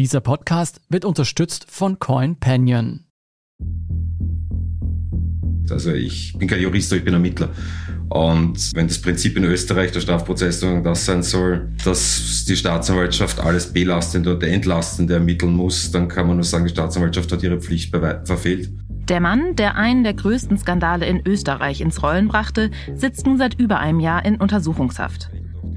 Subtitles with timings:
[0.00, 3.04] Dieser Podcast wird unterstützt von CoinPanion.
[5.68, 7.50] Also ich bin kein Jurist, ich bin Ermittler.
[8.08, 13.74] Und wenn das Prinzip in Österreich der Strafprozessordnung das sein soll, dass die Staatsanwaltschaft alles
[13.74, 17.94] belastende oder entlastende ermitteln muss, dann kann man nur sagen, die Staatsanwaltschaft hat ihre Pflicht
[18.24, 18.70] verfehlt.
[19.10, 23.60] Der Mann, der einen der größten Skandale in Österreich ins Rollen brachte, sitzt nun seit
[23.60, 25.28] über einem Jahr in Untersuchungshaft.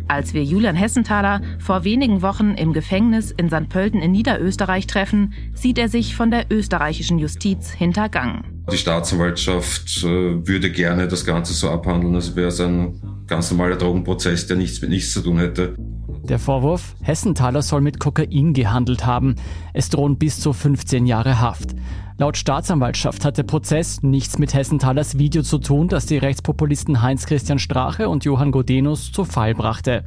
[0.07, 3.69] Als wir Julian Hessenthaler vor wenigen Wochen im Gefängnis in St.
[3.69, 8.43] Pölten in Niederösterreich treffen, sieht er sich von der österreichischen Justiz hintergangen.
[8.71, 13.75] Die Staatsanwaltschaft äh, würde gerne das Ganze so abhandeln, als wäre es ein ganz normaler
[13.75, 15.75] Drogenprozess, der nichts mit nichts zu tun hätte.
[16.23, 19.35] Der Vorwurf, Hessenthaler soll mit Kokain gehandelt haben.
[19.73, 21.71] Es drohen bis zu 15 Jahre Haft.
[22.19, 27.57] Laut Staatsanwaltschaft hat der Prozess nichts mit Hessenthalers Video zu tun, das die Rechtspopulisten Heinz-Christian
[27.57, 30.03] Strache und Johann Godenus zu Fall brachte.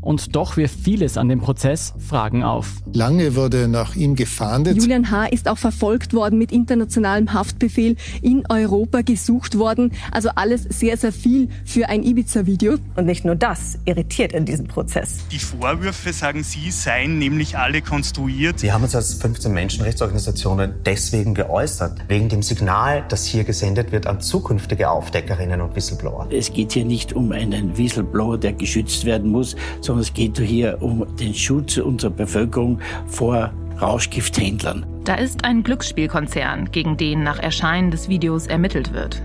[0.00, 2.72] Und doch wirft vieles an dem Prozess Fragen auf.
[2.92, 4.76] Lange wurde nach ihm gefahndet.
[4.76, 5.26] Julian H.
[5.26, 9.92] ist auch verfolgt worden mit internationalem Haftbefehl, in Europa gesucht worden.
[10.10, 12.78] Also alles sehr, sehr viel für ein Ibiza-Video.
[12.96, 15.18] Und nicht nur das irritiert in diesem Prozess.
[15.30, 18.64] Die Vorwürfe, sagen Sie, seien nämlich alle konstruiert.
[18.64, 24.06] Wir haben uns als 15 Menschenrechtsorganisationen deswegen geäußert, wegen dem Signal, das hier gesendet wird
[24.06, 26.26] an zukünftige Aufdeckerinnen und Whistleblower.
[26.30, 30.78] Es geht hier nicht um einen Whistleblower, der geschützt werden muss, sondern es geht hier
[30.80, 34.86] um den Schutz unserer Bevölkerung vor Rauschgifthändlern.
[35.04, 39.22] Da ist ein Glücksspielkonzern, gegen den nach Erscheinen des Videos ermittelt wird.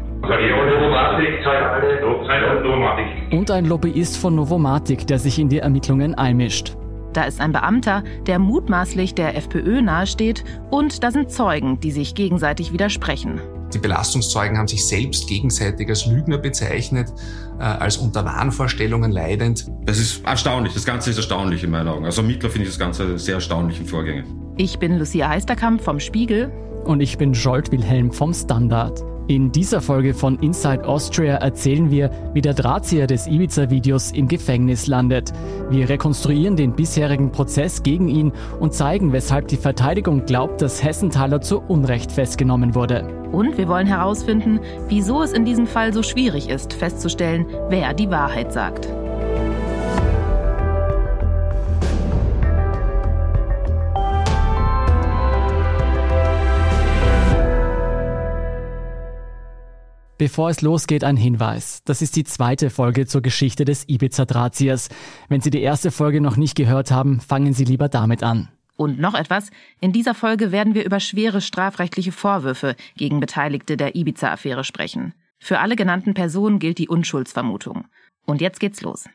[3.32, 6.76] Und ein Lobbyist von Novomatic, der sich in die Ermittlungen einmischt.
[7.14, 12.16] Da ist ein Beamter, der mutmaßlich der FPÖ nahesteht und da sind Zeugen, die sich
[12.16, 13.42] gegenseitig widersprechen.
[13.74, 17.14] Die Belastungszeugen haben sich selbst gegenseitig als Lügner bezeichnet,
[17.58, 19.68] äh, als unter Wahnvorstellungen leidend.
[19.86, 22.06] Das ist erstaunlich, das Ganze ist erstaunlich in meinen Augen.
[22.06, 24.26] Also Mittler finde ich das Ganze sehr erstaunlichen Vorgänge.
[24.58, 26.52] Ich bin Lucia Heisterkamp vom Spiegel.
[26.84, 29.04] Und ich bin Jolt Wilhelm vom Standard.
[29.32, 34.88] In dieser Folge von Inside Austria erzählen wir, wie der Drahtzieher des Ibiza-Videos im Gefängnis
[34.88, 35.32] landet.
[35.70, 41.40] Wir rekonstruieren den bisherigen Prozess gegen ihn und zeigen, weshalb die Verteidigung glaubt, dass Hessenthaler
[41.40, 43.08] zu Unrecht festgenommen wurde.
[43.32, 48.10] Und wir wollen herausfinden, wieso es in diesem Fall so schwierig ist, festzustellen, wer die
[48.10, 48.90] Wahrheit sagt.
[60.22, 61.82] Bevor es losgeht, ein Hinweis.
[61.84, 64.90] Das ist die zweite Folge zur Geschichte des Ibiza-Drahtziehers.
[65.30, 68.48] Wenn Sie die erste Folge noch nicht gehört haben, fangen Sie lieber damit an.
[68.76, 69.50] Und noch etwas.
[69.80, 75.16] In dieser Folge werden wir über schwere strafrechtliche Vorwürfe gegen Beteiligte der Ibiza-Affäre sprechen.
[75.40, 77.86] Für alle genannten Personen gilt die Unschuldsvermutung.
[78.28, 79.06] Und jetzt geht's los.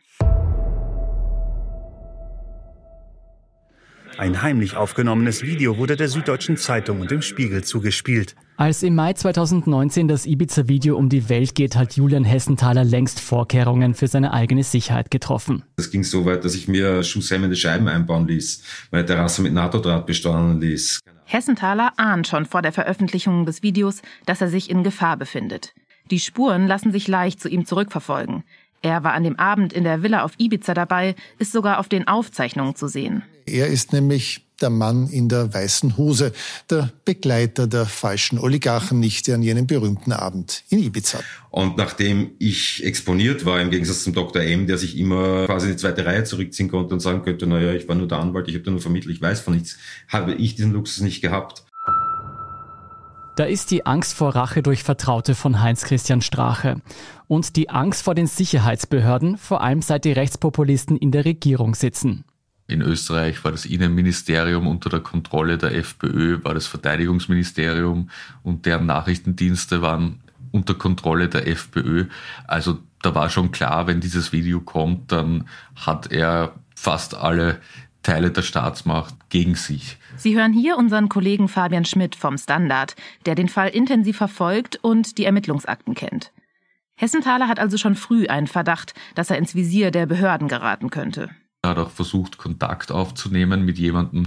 [4.19, 8.34] Ein heimlich aufgenommenes Video wurde der Süddeutschen Zeitung und dem Spiegel zugespielt.
[8.56, 13.93] Als im Mai 2019 das Ibiza-Video um die Welt geht, hat Julian Hessenthaler längst Vorkehrungen
[13.93, 15.65] für seine eigene Sicherheit getroffen.
[15.77, 20.06] Es ging so weit, dass ich mir schusshemmende Scheiben einbauen ließ, meine Terrasse mit NATO-Draht
[20.06, 21.00] besteuern ließ.
[21.25, 25.75] Hessenthaler ahnt schon vor der Veröffentlichung des Videos, dass er sich in Gefahr befindet.
[26.10, 28.44] Die Spuren lassen sich leicht zu ihm zurückverfolgen.
[28.83, 32.07] Er war an dem Abend in der Villa auf Ibiza dabei, ist sogar auf den
[32.07, 33.23] Aufzeichnungen zu sehen.
[33.47, 36.33] Er ist nämlich der Mann in der weißen Hose,
[36.71, 41.21] der Begleiter der falschen Oligarchennichte an jenem berühmten Abend in Ibiza.
[41.51, 44.43] Und nachdem ich exponiert war, im Gegensatz zum Dr.
[44.43, 47.73] M, der sich immer quasi in die zweite Reihe zurückziehen konnte und sagen könnte, naja,
[47.73, 50.55] ich war nur der Anwalt, ich habe nur vermittelt, ich weiß von nichts, habe ich
[50.55, 51.65] diesen Luxus nicht gehabt.
[53.37, 56.81] Da ist die Angst vor Rache durch Vertraute von Heinz-Christian Strache
[57.29, 62.25] und die Angst vor den Sicherheitsbehörden, vor allem seit die Rechtspopulisten in der Regierung sitzen.
[62.69, 68.11] In Österreich war das Innenministerium unter der Kontrolle der FPÖ, war das Verteidigungsministerium
[68.43, 70.21] und deren Nachrichtendienste waren
[70.51, 72.07] unter Kontrolle der FPÖ.
[72.47, 77.61] Also da war schon klar, wenn dieses Video kommt, dann hat er fast alle
[78.03, 79.99] Teile der Staatsmacht gegen sich.
[80.17, 82.97] Sie hören hier unseren Kollegen Fabian Schmidt vom Standard,
[83.27, 86.33] der den Fall intensiv verfolgt und die Ermittlungsakten kennt.
[86.97, 91.31] Hessenthaler hat also schon früh einen Verdacht, dass er ins Visier der Behörden geraten könnte.
[91.63, 94.27] Er hat auch versucht, Kontakt aufzunehmen mit jemandem,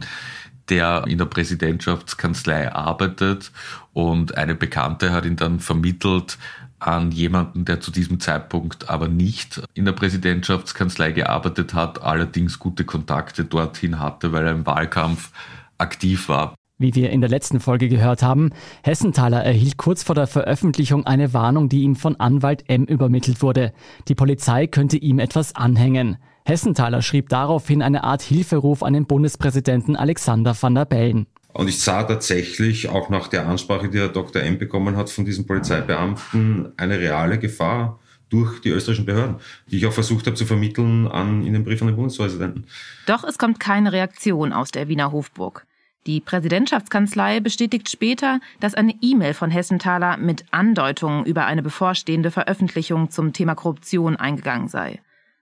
[0.69, 3.51] der in der Präsidentschaftskanzlei arbeitet
[3.93, 6.37] und eine Bekannte hat ihn dann vermittelt
[6.77, 12.85] an jemanden, der zu diesem Zeitpunkt aber nicht in der Präsidentschaftskanzlei gearbeitet hat, allerdings gute
[12.85, 15.31] Kontakte dorthin hatte, weil er im Wahlkampf
[15.77, 16.55] aktiv war.
[16.81, 18.51] Wie wir in der letzten Folge gehört haben,
[18.83, 23.73] Hessenthaler erhielt kurz vor der Veröffentlichung eine Warnung, die ihm von Anwalt M übermittelt wurde.
[24.07, 26.15] Die Polizei könnte ihm etwas anhängen.
[26.45, 31.27] Hessenthaler schrieb daraufhin eine Art Hilferuf an den Bundespräsidenten Alexander van der Bellen.
[31.51, 34.41] Und ich sah tatsächlich auch nach der Ansprache, die Herr Dr.
[34.41, 37.99] M bekommen hat von diesem Polizeibeamten, eine reale Gefahr
[38.29, 39.35] durch die österreichischen Behörden,
[39.69, 42.67] die ich auch versucht habe zu vermitteln an, in dem Brief an den Bundespräsidenten.
[43.05, 45.65] Doch es kommt keine Reaktion aus der Wiener Hofburg.
[46.05, 53.09] Die Präsidentschaftskanzlei bestätigt später, dass eine E-Mail von Hessenthaler mit Andeutungen über eine bevorstehende Veröffentlichung
[53.09, 55.01] zum Thema Korruption eingegangen sei.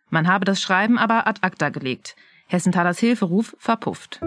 [0.09, 2.15] Man habe das Schreiben aber ad acta gelegt.
[2.47, 4.21] Hessenthalers Hilferuf verpufft.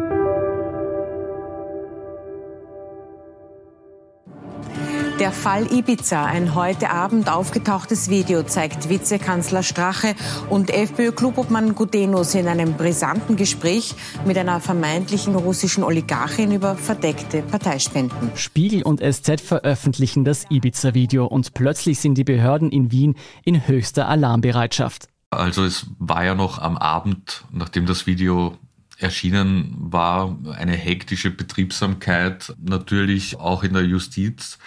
[5.20, 10.14] Der Fall Ibiza, ein heute Abend aufgetauchtes Video, zeigt Vizekanzler Strache
[10.48, 13.94] und FPÖ-Klubobmann Gudenus in einem brisanten Gespräch
[14.24, 18.32] mit einer vermeintlichen russischen Oligarchin über verdeckte Parteispenden.
[18.34, 23.14] Spiegel und SZ veröffentlichen das Ibiza-Video und plötzlich sind die Behörden in Wien
[23.44, 25.08] in höchster Alarmbereitschaft.
[25.28, 28.56] Also es war ja noch am Abend, nachdem das Video
[28.96, 34.58] erschienen war, eine hektische Betriebsamkeit natürlich auch in der Justiz.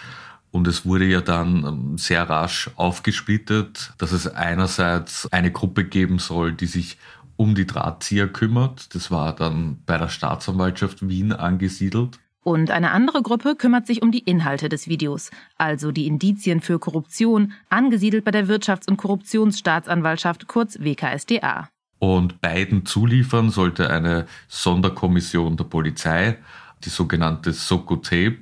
[0.54, 6.20] Und es wurde ja dann ähm, sehr rasch aufgesplittet, dass es einerseits eine Gruppe geben
[6.20, 6.96] soll, die sich
[7.34, 8.94] um die Drahtzieher kümmert.
[8.94, 12.20] Das war dann bei der Staatsanwaltschaft Wien angesiedelt.
[12.44, 16.78] Und eine andere Gruppe kümmert sich um die Inhalte des Videos, also die Indizien für
[16.78, 21.68] Korruption, angesiedelt bei der Wirtschafts- und Korruptionsstaatsanwaltschaft kurz WKSDA.
[21.98, 26.38] Und beiden zuliefern sollte eine Sonderkommission der Polizei,
[26.84, 28.38] die sogenannte Soko Tape,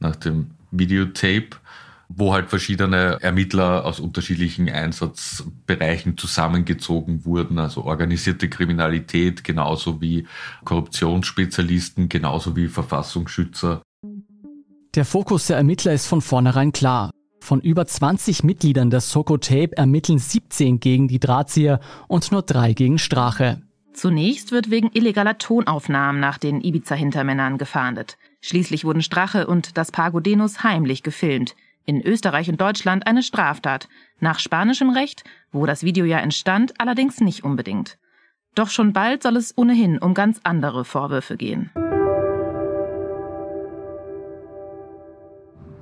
[0.00, 1.50] nach dem Videotape,
[2.08, 10.26] wo halt verschiedene Ermittler aus unterschiedlichen Einsatzbereichen zusammengezogen wurden, also organisierte Kriminalität, genauso wie
[10.64, 13.82] Korruptionsspezialisten, genauso wie Verfassungsschützer.
[14.94, 17.10] Der Fokus der Ermittler ist von vornherein klar.
[17.40, 22.72] Von über 20 Mitgliedern der Soko Tape ermitteln 17 gegen die Drahtzieher und nur drei
[22.72, 23.62] gegen Strache.
[23.92, 28.16] Zunächst wird wegen illegaler Tonaufnahmen nach den Ibiza-Hintermännern gefahndet.
[28.40, 31.56] Schließlich wurden Strache und das Pagodenus heimlich gefilmt.
[31.84, 33.88] In Österreich und Deutschland eine Straftat.
[34.20, 37.98] Nach spanischem Recht, wo das Video ja entstand, allerdings nicht unbedingt.
[38.54, 41.70] Doch schon bald soll es ohnehin um ganz andere Vorwürfe gehen.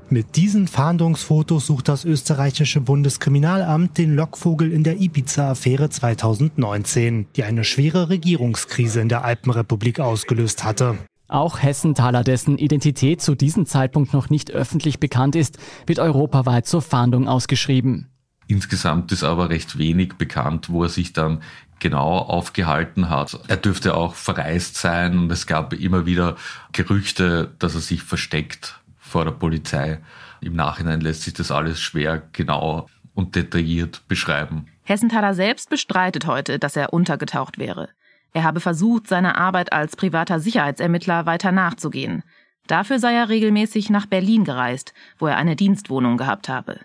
[0.08, 7.64] Mit diesen Fahndungsfotos sucht das österreichische Bundeskriminalamt den Lockvogel in der Ibiza-Affäre 2019, die eine
[7.64, 10.96] schwere Regierungskrise in der Alpenrepublik ausgelöst hatte.
[11.28, 16.82] Auch Hessenthaler, dessen Identität zu diesem Zeitpunkt noch nicht öffentlich bekannt ist, wird europaweit zur
[16.82, 18.08] Fahndung ausgeschrieben.
[18.46, 21.42] Insgesamt ist aber recht wenig bekannt, wo er sich dann
[21.80, 23.38] genau aufgehalten hat.
[23.48, 26.36] Er dürfte auch verreist sein und es gab immer wieder
[26.72, 29.98] Gerüchte, dass er sich versteckt vor der Polizei.
[30.40, 34.66] Im Nachhinein lässt sich das alles schwer genau und detailliert beschreiben.
[34.82, 37.88] Hessenthaler selbst bestreitet heute, dass er untergetaucht wäre.
[38.36, 42.22] Er habe versucht, seiner Arbeit als privater Sicherheitsermittler weiter nachzugehen.
[42.66, 46.80] Dafür sei er regelmäßig nach Berlin gereist, wo er eine Dienstwohnung gehabt habe.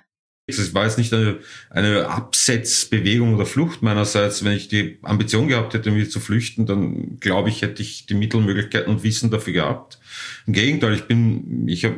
[0.47, 1.39] Es war jetzt nicht eine,
[1.69, 4.45] eine Absetzbewegung oder Flucht meinerseits.
[4.45, 8.13] Wenn ich die Ambition gehabt hätte, mich zu flüchten, dann glaube ich, hätte ich die
[8.13, 9.99] Mittelmöglichkeiten und Wissen dafür gehabt.
[10.47, 11.97] Im Gegenteil, ich bin, ich habe,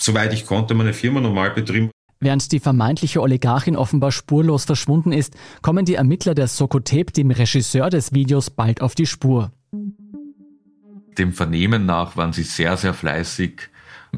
[0.00, 1.90] soweit ich konnte, meine Firma normal betrieben.
[2.18, 7.90] Während die vermeintliche Oligarchin offenbar spurlos verschwunden ist, kommen die Ermittler der Sokotep dem Regisseur
[7.90, 9.52] des Videos bald auf die Spur.
[11.18, 13.68] Dem Vernehmen nach waren sie sehr, sehr fleißig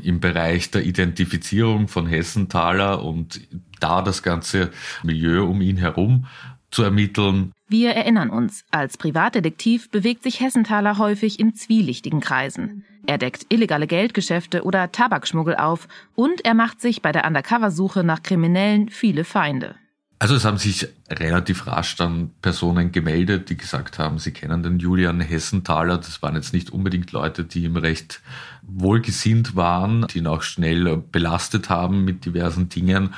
[0.02, 3.40] im Bereich der Identifizierung von Hessenthaler und
[3.80, 4.70] da das ganze
[5.02, 6.26] Milieu um ihn herum
[6.70, 7.52] zu ermitteln.
[7.68, 12.84] Wir erinnern uns, als Privatdetektiv bewegt sich Hessenthaler häufig in zwielichtigen Kreisen.
[13.08, 18.22] Er deckt illegale Geldgeschäfte oder Tabakschmuggel auf und er macht sich bei der Undercover-Suche nach
[18.22, 19.76] Kriminellen viele Feinde.
[20.18, 24.78] Also es haben sich relativ rasch dann Personen gemeldet, die gesagt haben, sie kennen den
[24.78, 25.96] Julian Hessenthaler.
[25.96, 28.20] Das waren jetzt nicht unbedingt Leute, die ihm recht
[28.60, 33.14] wohlgesinnt waren, die ihn auch schnell belastet haben mit diversen Dingen.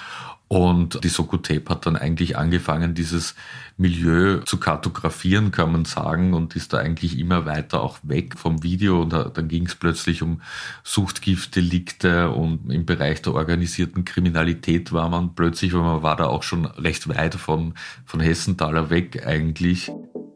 [0.52, 3.36] Und die Soko Tape hat dann eigentlich angefangen, dieses
[3.76, 8.64] Milieu zu kartografieren, kann man sagen, und ist da eigentlich immer weiter auch weg vom
[8.64, 9.00] Video.
[9.00, 10.42] Und dann ging es plötzlich um
[10.82, 16.42] Suchtgiftdelikte und im Bereich der organisierten Kriminalität war man plötzlich, weil man war da auch
[16.42, 19.92] schon recht weit von, von Hessenthaler weg eigentlich.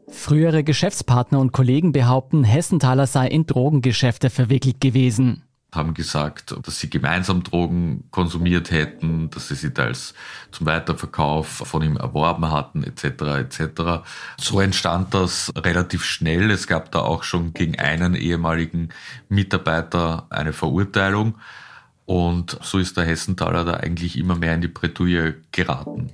[0.07, 5.43] Frühere Geschäftspartner und Kollegen behaupten, Hessenthaler sei in Drogengeschäfte verwickelt gewesen
[5.75, 10.13] haben gesagt, dass sie gemeinsam Drogen konsumiert hätten, dass sie sie teils
[10.51, 13.03] zum Weiterverkauf von ihm erworben hatten, etc.
[13.39, 14.05] etc.
[14.37, 16.51] So entstand das relativ schnell.
[16.51, 18.89] Es gab da auch schon gegen einen ehemaligen
[19.29, 21.35] Mitarbeiter eine Verurteilung.
[22.05, 26.11] Und so ist der Hessenthaler da eigentlich immer mehr in die Bredouille geraten.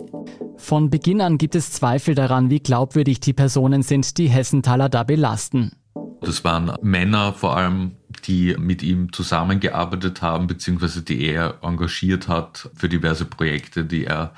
[0.58, 5.04] Von Beginn an gibt es Zweifel daran, wie glaubwürdig die Personen sind, die Hessenthaler da
[5.04, 5.74] belasten.
[6.22, 12.70] Das waren Männer vor allem, die mit ihm zusammengearbeitet haben, beziehungsweise die er engagiert hat
[12.76, 14.34] für diverse Projekte, die er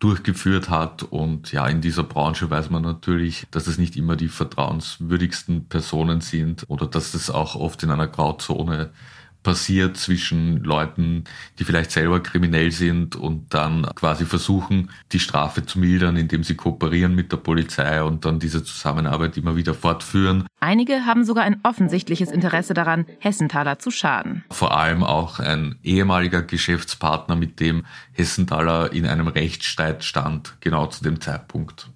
[0.00, 1.02] durchgeführt hat.
[1.02, 6.20] Und ja, in dieser Branche weiß man natürlich, dass es nicht immer die vertrauenswürdigsten Personen
[6.20, 8.90] sind oder dass es auch oft in einer Grauzone
[9.42, 11.24] passiert zwischen Leuten,
[11.58, 16.54] die vielleicht selber kriminell sind und dann quasi versuchen, die Strafe zu mildern, indem sie
[16.54, 20.46] kooperieren mit der Polizei und dann diese Zusammenarbeit immer wieder fortführen.
[20.60, 24.44] Einige haben sogar ein offensichtliches Interesse daran, Hessenthaler zu schaden.
[24.50, 31.02] Vor allem auch ein ehemaliger Geschäftspartner, mit dem Hessenthaler in einem Rechtsstreit stand, genau zu
[31.02, 31.90] dem Zeitpunkt.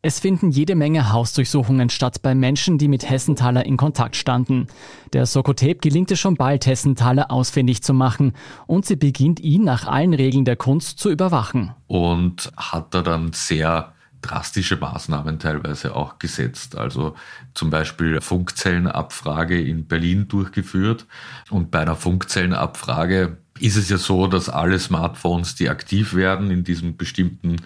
[0.00, 4.68] Es finden jede Menge Hausdurchsuchungen statt bei Menschen, die mit Hessenthaler in Kontakt standen.
[5.12, 8.32] Der Sokotep gelingt es schon bald, Hessenthaler ausfindig zu machen
[8.68, 11.74] und sie beginnt ihn nach allen Regeln der Kunst zu überwachen.
[11.88, 16.76] Und hat da dann sehr drastische Maßnahmen teilweise auch gesetzt.
[16.76, 17.14] Also
[17.54, 21.06] zum Beispiel Funkzellenabfrage in Berlin durchgeführt.
[21.50, 26.64] Und bei einer Funkzellenabfrage ist es ja so, dass alle Smartphones, die aktiv werden in
[26.64, 27.56] diesem bestimmten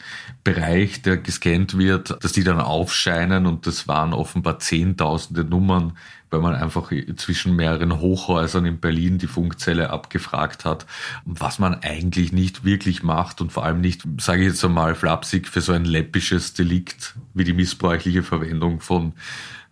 [0.45, 5.93] Bereich, der gescannt wird, dass die dann aufscheinen und das waren offenbar zehntausende Nummern,
[6.31, 10.87] weil man einfach zwischen mehreren Hochhäusern in Berlin die Funkzelle abgefragt hat,
[11.25, 15.47] was man eigentlich nicht wirklich macht und vor allem nicht, sage ich jetzt einmal flapsig,
[15.49, 19.13] für so ein läppisches Delikt wie die missbräuchliche Verwendung von,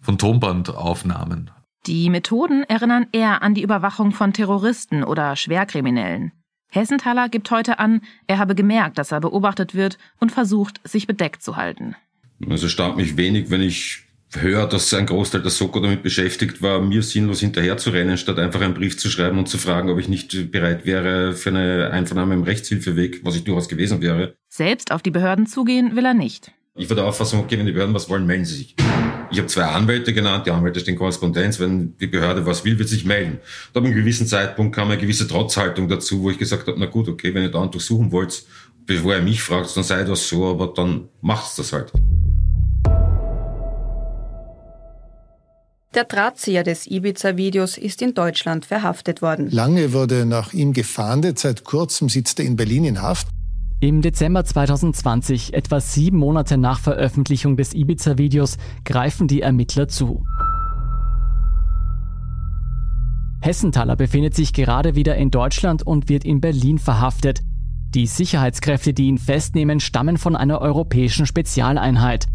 [0.01, 1.51] von Tonbandaufnahmen.
[1.87, 6.33] Die Methoden erinnern eher an die Überwachung von Terroristen oder Schwerkriminellen.
[6.69, 11.43] Hessenthaler gibt heute an, er habe gemerkt, dass er beobachtet wird und versucht, sich bedeckt
[11.43, 11.97] zu halten.
[12.49, 16.81] Also staunt mich wenig, wenn ich höre, dass ein Großteil der Soko damit beschäftigt war,
[16.81, 19.99] mir sinnlos hinterher zu rennen, statt einfach einen Brief zu schreiben und zu fragen, ob
[19.99, 24.35] ich nicht bereit wäre für eine Einvernahme im Rechtshilfeweg, was ich durchaus gewesen wäre.
[24.49, 26.53] Selbst auf die Behörden zugehen will er nicht.
[26.77, 28.77] Ich war der Auffassung, okay, wenn die Behörden was wollen, melden sie sich.
[29.33, 32.89] Ich habe zwei Anwälte genannt, die Anwälte stehen Korrespondenz, wenn die Behörde was will, wird
[32.89, 33.39] sich melden.
[33.73, 36.87] Da ab einem gewissen Zeitpunkt kam eine gewisse Trotzhaltung dazu, wo ich gesagt habe, na
[36.87, 38.43] gut, okay, wenn ihr da untersuchen wollt,
[38.87, 41.93] bevor ihr mich fragt, dann sei das so, aber dann macht's das halt.
[45.95, 49.49] Der Drahtzieher des Ibiza-Videos ist in Deutschland verhaftet worden.
[49.51, 53.29] Lange wurde nach ihm gefahndet, seit kurzem sitzt er in Berlin in Haft.
[53.83, 60.23] Im Dezember 2020, etwa sieben Monate nach Veröffentlichung des Ibiza-Videos, greifen die Ermittler zu.
[63.41, 67.41] Hessenthaler befindet sich gerade wieder in Deutschland und wird in Berlin verhaftet.
[67.95, 72.27] Die Sicherheitskräfte, die ihn festnehmen, stammen von einer europäischen Spezialeinheit.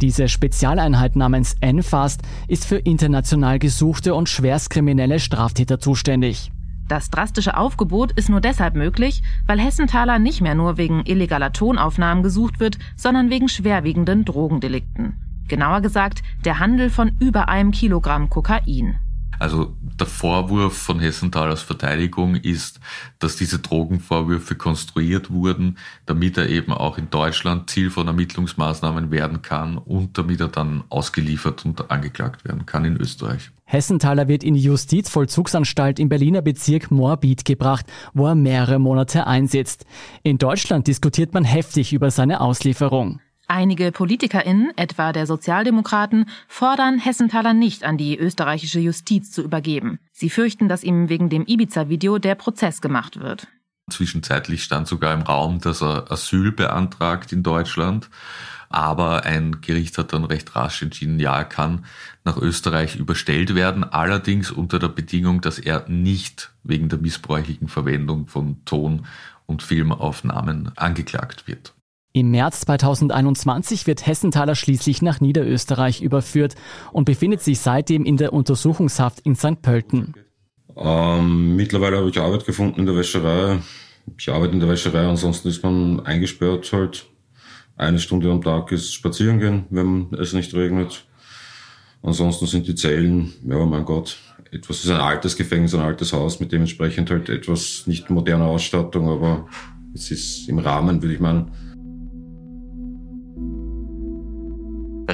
[0.00, 6.52] Diese Spezialeinheit namens NFAST ist für international gesuchte und schwerstkriminelle Straftäter zuständig.
[6.88, 12.22] Das drastische Aufgebot ist nur deshalb möglich, weil Hessenthaler nicht mehr nur wegen illegaler Tonaufnahmen
[12.22, 15.14] gesucht wird, sondern wegen schwerwiegenden Drogendelikten.
[15.48, 18.98] Genauer gesagt, der Handel von über einem Kilogramm Kokain.
[19.42, 22.78] Also der Vorwurf von Hessenthalers Verteidigung ist,
[23.18, 29.42] dass diese Drogenvorwürfe konstruiert wurden, damit er eben auch in Deutschland Ziel von Ermittlungsmaßnahmen werden
[29.42, 33.50] kann und damit er dann ausgeliefert und angeklagt werden kann in Österreich.
[33.64, 39.86] Hessenthaler wird in die Justizvollzugsanstalt im Berliner Bezirk Moabit gebracht, wo er mehrere Monate einsitzt.
[40.22, 43.18] In Deutschland diskutiert man heftig über seine Auslieferung.
[43.54, 49.98] Einige PolitikerInnen, etwa der Sozialdemokraten, fordern Hessenthaler nicht an die österreichische Justiz zu übergeben.
[50.10, 53.48] Sie fürchten, dass ihm wegen dem Ibiza-Video der Prozess gemacht wird.
[53.90, 58.08] Zwischenzeitlich stand sogar im Raum, dass er Asyl beantragt in Deutschland.
[58.70, 61.84] Aber ein Gericht hat dann recht rasch entschieden, ja, er kann
[62.24, 68.28] nach Österreich überstellt werden, allerdings unter der Bedingung, dass er nicht wegen der missbräuchlichen Verwendung
[68.28, 69.04] von Ton-
[69.44, 71.74] und Filmaufnahmen angeklagt wird.
[72.14, 76.56] Im März 2021 wird Hessenthaler schließlich nach Niederösterreich überführt
[76.92, 79.62] und befindet sich seitdem in der Untersuchungshaft in St.
[79.62, 80.12] Pölten.
[80.76, 83.60] Ähm, mittlerweile habe ich Arbeit gefunden in der Wäscherei.
[84.18, 87.06] Ich arbeite in der Wäscherei, ansonsten ist man eingesperrt halt.
[87.76, 91.06] Eine Stunde am Tag ist spazieren gehen, wenn es nicht regnet.
[92.02, 94.18] Ansonsten sind die Zellen, ja mein Gott,
[94.50, 99.08] etwas ist ein altes Gefängnis, ein altes Haus mit dementsprechend halt etwas nicht moderner Ausstattung,
[99.08, 99.46] aber
[99.94, 101.71] es ist im Rahmen, würde ich meinen.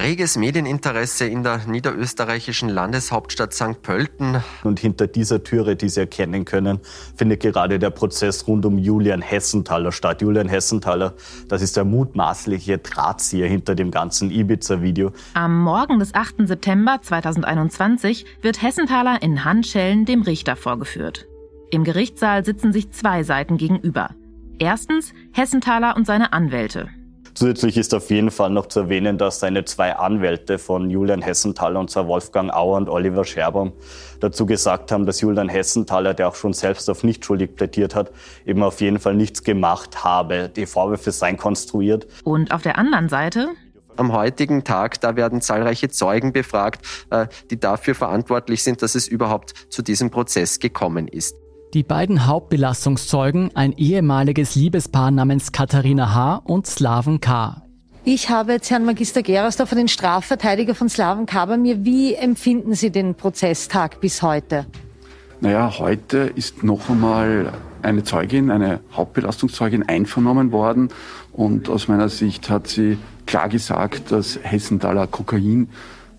[0.09, 3.83] Reges Medieninteresse in der niederösterreichischen Landeshauptstadt St.
[3.83, 4.41] Pölten.
[4.63, 6.79] Und hinter dieser Türe, die Sie erkennen können,
[7.15, 10.23] findet gerade der Prozess rund um Julian Hessenthaler statt.
[10.23, 11.13] Julian Hessenthaler,
[11.47, 15.11] das ist der mutmaßliche Drahtzieher hinter dem ganzen Ibiza-Video.
[15.35, 16.47] Am Morgen des 8.
[16.47, 21.27] September 2021 wird Hessenthaler in Handschellen dem Richter vorgeführt.
[21.69, 24.15] Im Gerichtssaal sitzen sich zwei Seiten gegenüber.
[24.57, 26.89] Erstens Hessenthaler und seine Anwälte.
[27.39, 31.79] Zusätzlich ist auf jeden Fall noch zu erwähnen, dass seine zwei Anwälte von Julian Hessenthaler
[31.79, 33.71] und zwar Wolfgang Auer und Oliver Scherbaum
[34.19, 38.11] dazu gesagt haben, dass Julian Hessenthaler, der auch schon selbst auf nicht schuldig plädiert hat,
[38.45, 40.51] eben auf jeden Fall nichts gemacht habe.
[40.53, 42.07] Die Vorwürfe seien konstruiert.
[42.25, 43.47] Und auf der anderen Seite
[43.95, 49.07] am heutigen Tag, da werden zahlreiche Zeugen befragt, äh, die dafür verantwortlich sind, dass es
[49.07, 51.37] überhaupt zu diesem Prozess gekommen ist.
[51.75, 56.41] Die beiden Hauptbelastungszeugen, ein ehemaliges Liebespaar namens Katharina H.
[56.43, 57.61] und Slaven K.
[58.03, 61.45] Ich habe jetzt Herrn Magister Gerasdorfer, den Strafverteidiger von Slaven K.
[61.45, 61.85] bei mir.
[61.85, 64.65] Wie empfinden Sie den Prozesstag bis heute?
[65.41, 70.89] Naja, heute ist noch einmal eine Zeugin, eine Hauptbelastungszeugin einvernommen worden.
[71.33, 72.97] Und aus meiner Sicht hat sie
[73.27, 75.69] klar gesagt, dass Hessenthaler Kokain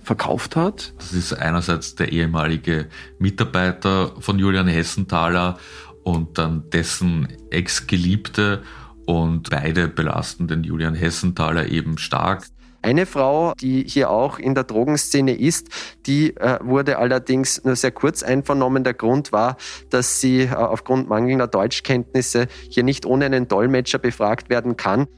[0.03, 0.93] verkauft hat.
[0.99, 2.89] Das ist einerseits der ehemalige
[3.19, 5.59] Mitarbeiter von Julian Hessenthaler
[6.03, 8.63] und dann dessen Ex-Geliebte
[9.07, 12.47] und beide belasten den Julian Hessenthaler eben stark.
[12.83, 15.69] Eine Frau, die hier auch in der Drogenszene ist,
[16.07, 18.85] die äh, wurde allerdings nur sehr kurz einvernommen.
[18.85, 19.59] Der Grund war,
[19.91, 25.09] dass sie äh, aufgrund mangelnder Deutschkenntnisse hier nicht ohne einen Dolmetscher befragt werden kann.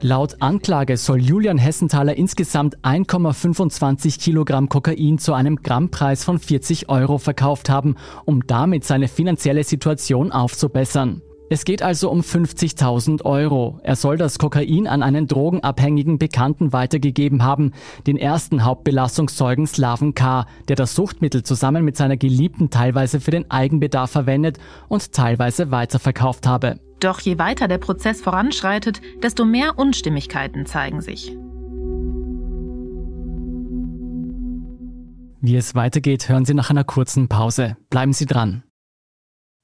[0.00, 7.18] Laut Anklage soll Julian Hessenthaler insgesamt 1,25 Kilogramm Kokain zu einem Grammpreis von 40 Euro
[7.18, 11.22] verkauft haben, um damit seine finanzielle Situation aufzubessern.
[11.50, 13.80] Es geht also um 50.000 Euro.
[13.82, 17.72] Er soll das Kokain an einen drogenabhängigen Bekannten weitergegeben haben,
[18.06, 23.50] den ersten Hauptbelastungszeugen Slaven K., der das Suchtmittel zusammen mit seiner Geliebten teilweise für den
[23.50, 26.78] Eigenbedarf verwendet und teilweise weiterverkauft habe.
[27.00, 31.36] Doch je weiter der Prozess voranschreitet, desto mehr Unstimmigkeiten zeigen sich.
[35.40, 37.76] Wie es weitergeht, hören Sie nach einer kurzen Pause.
[37.90, 38.64] Bleiben Sie dran.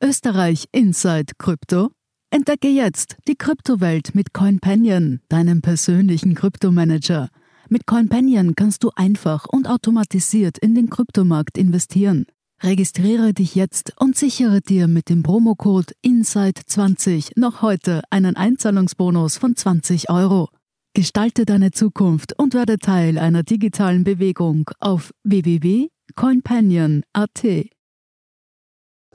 [0.02, 1.90] Österreich Inside Krypto?
[2.30, 7.28] Entdecke jetzt die Kryptowelt mit CoinPanion, deinem persönlichen Kryptomanager.
[7.68, 12.26] Mit CoinPanion kannst du einfach und automatisiert in den Kryptomarkt investieren.
[12.64, 19.54] Registriere dich jetzt und sichere dir mit dem Promocode INSIDE20 noch heute einen Einzahlungsbonus von
[19.54, 20.48] 20 Euro.
[20.94, 27.44] Gestalte deine Zukunft und werde Teil einer digitalen Bewegung auf www.coinpanion.at.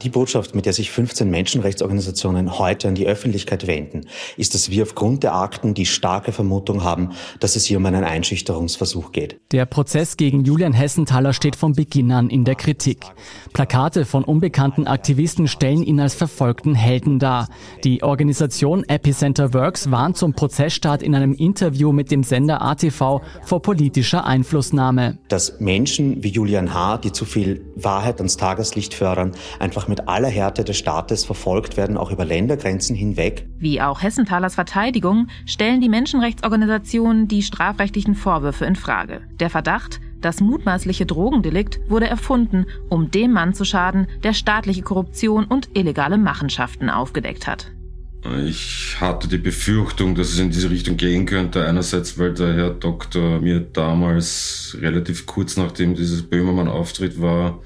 [0.01, 4.07] Die Botschaft, mit der sich 15 Menschenrechtsorganisationen heute an die Öffentlichkeit wenden,
[4.37, 7.09] ist, dass wir aufgrund der Akten die starke Vermutung haben,
[7.41, 9.41] dass es hier um einen Einschüchterungsversuch geht.
[9.51, 12.99] Der Prozess gegen Julian Hessenthaler steht von Beginn an in der Kritik.
[13.51, 17.49] Plakate von unbekannten Aktivisten stellen ihn als verfolgten Helden dar.
[17.83, 23.61] Die Organisation Epicenter Works warnt zum Prozessstart in einem Interview mit dem Sender ATV vor
[23.61, 25.17] politischer Einflussnahme.
[25.27, 30.29] Dass Menschen wie Julian H., die zu viel Wahrheit ans Tageslicht fördern, einfach mit aller
[30.29, 33.47] Härte des Staates verfolgt werden, auch über Ländergrenzen hinweg.
[33.57, 39.21] Wie auch Hessenthalers Verteidigung stellen die Menschenrechtsorganisationen die strafrechtlichen Vorwürfe in Frage.
[39.39, 45.45] Der Verdacht, das mutmaßliche Drogendelikt wurde erfunden, um dem Mann zu schaden, der staatliche Korruption
[45.45, 47.71] und illegale Machenschaften aufgedeckt hat.
[48.45, 51.65] Ich hatte die Befürchtung, dass es in diese Richtung gehen könnte.
[51.65, 57.59] Einerseits, weil der Herr Doktor mir damals relativ kurz nachdem dieses Böhmermann-Auftritt war,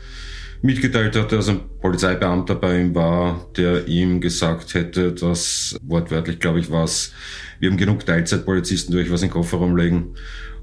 [0.63, 6.59] mitgeteilt hat, dass ein Polizeibeamter bei ihm war, der ihm gesagt hätte, dass wortwörtlich, glaube
[6.59, 7.13] ich, war es,
[7.59, 10.15] wir haben genug Teilzeitpolizisten, durch was in den Kofferraum legen.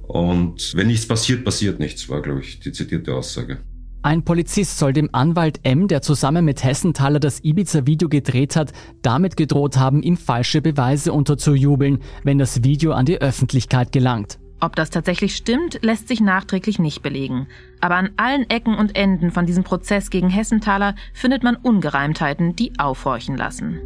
[0.03, 3.59] Und wenn nichts passiert, passiert nichts, war, glaube ich, die zitierte Aussage.
[4.03, 9.37] Ein Polizist soll dem Anwalt M, der zusammen mit Hessenthaler das Ibiza-Video gedreht hat, damit
[9.37, 14.39] gedroht haben, ihm falsche Beweise unterzujubeln, wenn das Video an die Öffentlichkeit gelangt.
[14.61, 17.47] Ob das tatsächlich stimmt, lässt sich nachträglich nicht belegen.
[17.81, 22.79] Aber an allen Ecken und Enden von diesem Prozess gegen Hessenthaler findet man Ungereimtheiten, die
[22.79, 23.79] aufhorchen lassen.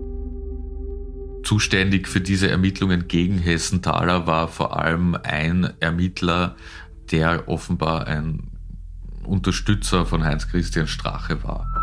[1.45, 6.57] Zuständig für diese Ermittlungen gegen Hessenthaler war vor allem ein Ermittler,
[7.13, 8.51] der offenbar ein
[9.25, 11.74] Unterstützer von Heinz-Christian Strache war.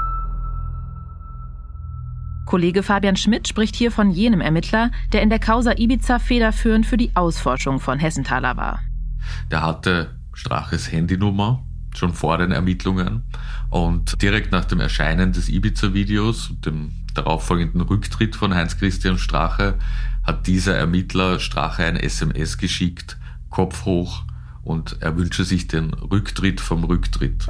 [2.45, 6.97] Kollege Fabian Schmidt spricht hier von jenem Ermittler, der in der Causa Ibiza federführend für
[6.97, 8.79] die Ausforschung von Hessenthaler war.
[9.51, 11.63] Der hatte Straches Handynummer
[11.95, 13.23] schon vor den Ermittlungen
[13.69, 19.77] und direkt nach dem Erscheinen des Ibiza-Videos, dem darauffolgenden Rücktritt von Heinz-Christian Strache,
[20.23, 23.17] hat dieser Ermittler Strache ein SMS geschickt,
[23.49, 24.23] Kopf hoch,
[24.63, 27.47] und er wünsche sich den Rücktritt vom Rücktritt.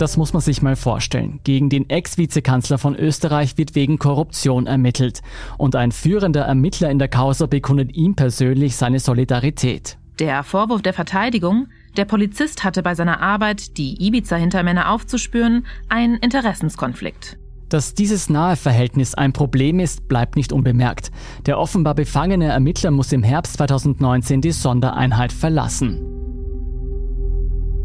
[0.00, 1.40] Das muss man sich mal vorstellen.
[1.44, 5.20] Gegen den Ex-Vizekanzler von Österreich wird wegen Korruption ermittelt.
[5.58, 9.98] Und ein führender Ermittler in der Causa bekundet ihm persönlich seine Solidarität.
[10.18, 11.66] Der Vorwurf der Verteidigung,
[11.98, 17.36] Der Polizist hatte bei seiner Arbeit, die Ibiza-Hintermänner aufzuspüren, einen Interessenskonflikt.
[17.68, 21.10] Dass dieses nahe Verhältnis ein Problem ist, bleibt nicht unbemerkt.
[21.44, 26.19] Der offenbar befangene Ermittler muss im Herbst 2019 die Sondereinheit verlassen.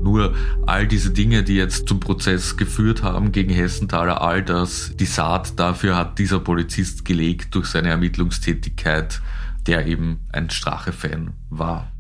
[0.06, 0.36] Nur
[0.68, 5.60] all diese Dinge, die jetzt zum Prozess geführt haben gegen Hessenthaler, all das, die Saat
[5.60, 9.20] dafür hat dieser Polizist gelegt durch seine Ermittlungstätigkeit,
[9.66, 11.92] der eben ein Strache-Fan war.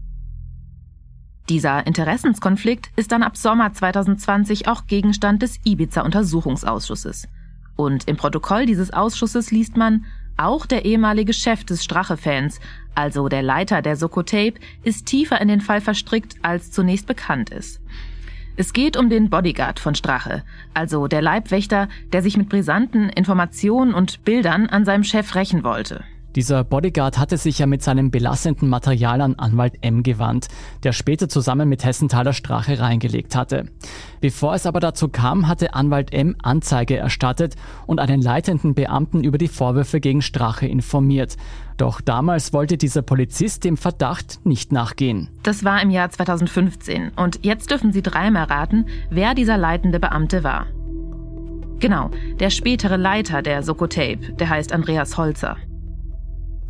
[1.49, 7.27] Dieser Interessenskonflikt ist dann ab Sommer 2020 auch Gegenstand des Ibiza-Untersuchungsausschusses.
[7.75, 10.05] Und im Protokoll dieses Ausschusses liest man,
[10.37, 12.59] auch der ehemalige Chef des Strache-Fans,
[12.93, 17.81] also der Leiter der Soko-Tape, ist tiefer in den Fall verstrickt, als zunächst bekannt ist.
[18.57, 20.43] Es geht um den Bodyguard von Strache,
[20.73, 26.05] also der Leibwächter, der sich mit brisanten Informationen und Bildern an seinem Chef rächen wollte.
[26.35, 30.47] Dieser Bodyguard hatte sich ja mit seinem belastenden Material an Anwalt M gewandt,
[30.83, 33.69] der später zusammen mit Hessenthaler Strache reingelegt hatte.
[34.19, 37.55] Bevor es aber dazu kam, hatte Anwalt M Anzeige erstattet
[37.87, 41.37] und einen leitenden Beamten über die Vorwürfe gegen Strache informiert.
[41.77, 45.29] Doch damals wollte dieser Polizist dem Verdacht nicht nachgehen.
[45.43, 50.43] Das war im Jahr 2015 und jetzt dürfen Sie dreimal raten, wer dieser leitende Beamte
[50.43, 50.67] war.
[51.79, 55.57] Genau, der spätere Leiter der Sokotape, der heißt Andreas Holzer.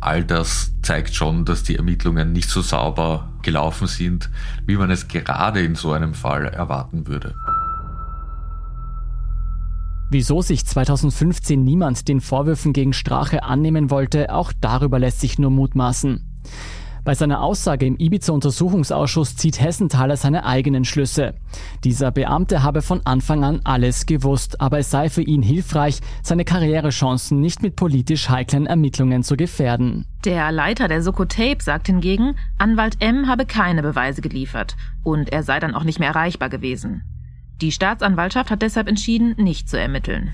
[0.06, 4.30] All das zeigt schon, dass die Ermittlungen nicht so sauber gelaufen sind,
[4.64, 7.34] wie man es gerade in so einem Fall erwarten würde.
[10.08, 15.50] Wieso sich 2015 niemand den Vorwürfen gegen Strache annehmen wollte, auch darüber lässt sich nur
[15.50, 16.24] mutmaßen.
[17.06, 21.34] Bei seiner Aussage im Ibiza-Untersuchungsausschuss zieht Hessenthaler seine eigenen Schlüsse.
[21.84, 26.44] Dieser Beamte habe von Anfang an alles gewusst, aber es sei für ihn hilfreich, seine
[26.44, 30.06] Karrierechancen nicht mit politisch heiklen Ermittlungen zu gefährden.
[30.24, 35.44] Der Leiter der Soko Tape sagt hingegen, Anwalt M habe keine Beweise geliefert und er
[35.44, 37.02] sei dann auch nicht mehr erreichbar gewesen.
[37.60, 40.32] Die Staatsanwaltschaft hat deshalb entschieden, nicht zu ermitteln.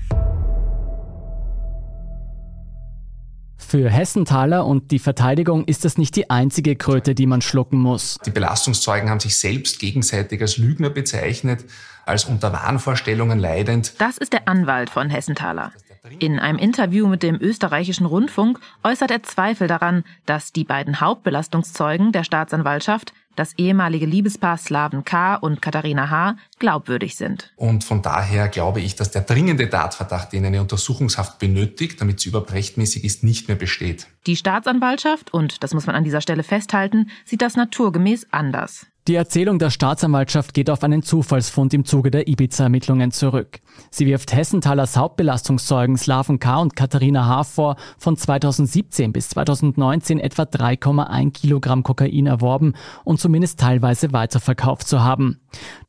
[3.67, 8.19] Für Hessenthaler und die Verteidigung ist das nicht die einzige Kröte, die man schlucken muss.
[8.25, 11.65] Die Belastungszeugen haben sich selbst gegenseitig als Lügner bezeichnet,
[12.05, 13.93] als unter Wahnvorstellungen leidend.
[13.99, 15.71] Das ist der Anwalt von Hessenthaler.
[16.19, 22.11] In einem Interview mit dem österreichischen Rundfunk äußert er Zweifel daran, dass die beiden Hauptbelastungszeugen
[22.11, 25.35] der Staatsanwaltschaft das ehemalige Liebespaar Slaven K.
[25.35, 26.35] und Katharina H.
[26.59, 27.51] glaubwürdig sind.
[27.55, 32.29] Und von daher glaube ich, dass der dringende Tatverdacht, den eine Untersuchungshaft benötigt, damit sie
[32.29, 34.07] überrechtmäßig ist, nicht mehr besteht.
[34.27, 38.85] Die Staatsanwaltschaft, und das muss man an dieser Stelle festhalten, sieht das naturgemäß anders.
[39.09, 43.59] Die Erzählung der Staatsanwaltschaft geht auf einen Zufallsfund im Zuge der Ibiza-Ermittlungen zurück.
[43.91, 46.61] Sie wirft Hessenthalers Hauptbelastungszeugen Slaven K.
[46.61, 47.43] und Katharina H.
[47.43, 55.03] vor, von 2017 bis 2019 etwa 3,1 Kilogramm Kokain erworben und zumindest teilweise weiterverkauft zu
[55.03, 55.41] haben.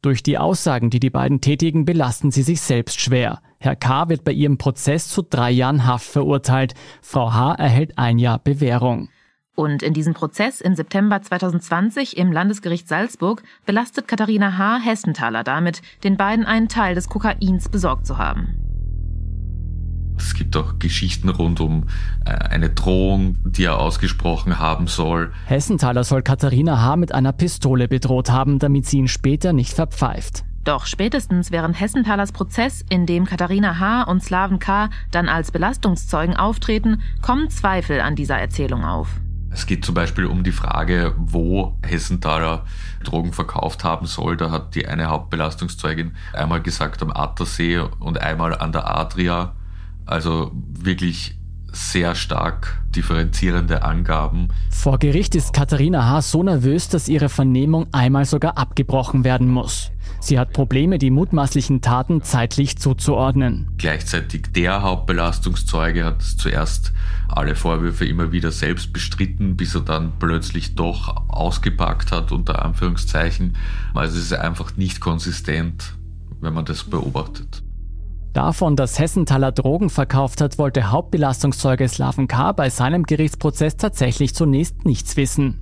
[0.03, 3.41] Durch die Aussagen, die die beiden tätigen, belasten sie sich selbst schwer.
[3.59, 4.09] Herr K.
[4.09, 6.75] wird bei ihrem Prozess zu drei Jahren Haft verurteilt.
[7.01, 7.55] Frau H.
[7.55, 9.09] erhält ein Jahr Bewährung.
[9.55, 14.81] Und in diesem Prozess im September 2020 im Landesgericht Salzburg belastet Katharina H.
[14.81, 18.59] Hessenthaler damit, den beiden einen Teil des Kokains besorgt zu haben.
[20.17, 21.85] Es gibt auch Geschichten rund um
[22.25, 25.33] äh, eine Drohung, die er ausgesprochen haben soll.
[25.47, 26.97] Hessenthaler soll Katharina H.
[26.97, 30.45] mit einer Pistole bedroht haben, damit sie ihn später nicht verpfeift.
[30.65, 34.05] Doch spätestens während Hessenthalers Prozess, in dem Katharina H.
[34.05, 34.89] und Slaven K.
[35.11, 39.21] dann als Belastungszeugen auftreten, kommen Zweifel an dieser Erzählung auf.
[39.55, 42.67] Es geht zum Beispiel um die Frage, wo Hessenthaler
[43.05, 44.37] Drogen verkauft haben soll.
[44.37, 49.55] Da hat die eine Hauptbelastungszeugin einmal gesagt am Attersee und einmal an der Adria.
[50.07, 51.39] Also wirklich
[51.75, 54.49] sehr stark differenzierende Angaben.
[54.71, 56.23] Vor Gericht ist Katharina H.
[56.23, 59.91] so nervös, dass ihre Vernehmung einmal sogar abgebrochen werden muss.
[60.21, 63.69] Sie hat Probleme, die mutmaßlichen Taten zeitlich zuzuordnen.
[63.77, 66.93] Gleichzeitig der Hauptbelastungszeuge hat zuerst
[67.29, 73.57] alle Vorwürfe immer wieder selbst bestritten, bis er dann plötzlich doch ausgepackt hat, unter Anführungszeichen.
[73.93, 75.95] Also es ist einfach nicht konsistent,
[76.41, 77.64] wenn man das beobachtet.
[78.35, 82.51] Davon, dass Hessenthaler Drogen verkauft hat, wollte Hauptbelastungszeuge Slaven K.
[82.51, 85.61] bei seinem Gerichtsprozess tatsächlich zunächst nichts wissen.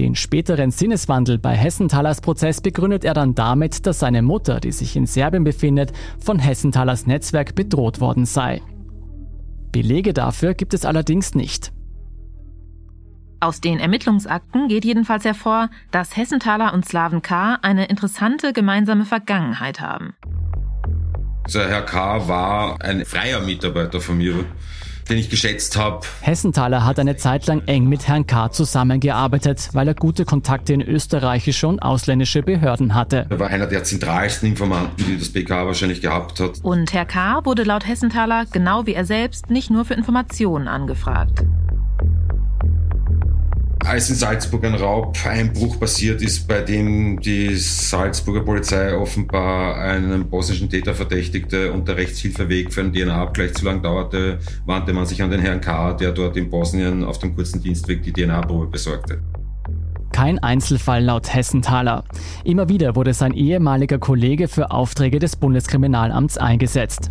[0.00, 4.96] Den späteren Sinneswandel bei Hessenthalers Prozess begründet er dann damit, dass seine Mutter, die sich
[4.96, 8.60] in Serbien befindet, von Hessenthalers Netzwerk bedroht worden sei.
[9.70, 11.72] Belege dafür gibt es allerdings nicht.
[13.38, 17.58] Aus den Ermittlungsakten geht jedenfalls hervor, dass Hessenthaler und Slaven K.
[17.62, 20.14] eine interessante gemeinsame Vergangenheit haben.
[21.44, 22.28] Also Herr K.
[22.28, 24.44] war ein freier Mitarbeiter von mir.
[25.08, 26.06] den ich geschätzt habe.
[26.20, 28.52] Hessenthaler hat eine Zeit lang eng mit Herrn K.
[28.52, 33.26] zusammengearbeitet, weil er gute Kontakte in österreichische und ausländische Behörden hatte.
[33.28, 36.60] Er war einer der zentralsten Informanten, die das BK wahrscheinlich gehabt hat.
[36.62, 37.44] Und Herr K.
[37.44, 41.42] wurde laut Hessenthaler, genau wie er selbst, nicht nur für Informationen angefragt.
[43.84, 50.70] Als in Salzburg ein Raubeinbruch passiert ist, bei dem die Salzburger Polizei offenbar einen bosnischen
[50.70, 55.30] Täter verdächtigte und der Rechtshilfeweg für einen DNA-Abgleich zu lang dauerte, wandte man sich an
[55.30, 59.20] den Herrn K., der dort in Bosnien auf dem kurzen Dienstweg die DNA-Probe besorgte.
[60.12, 62.04] Kein Einzelfall laut Hessenthaler.
[62.44, 67.10] Immer wieder wurde sein ehemaliger Kollege für Aufträge des Bundeskriminalamts eingesetzt.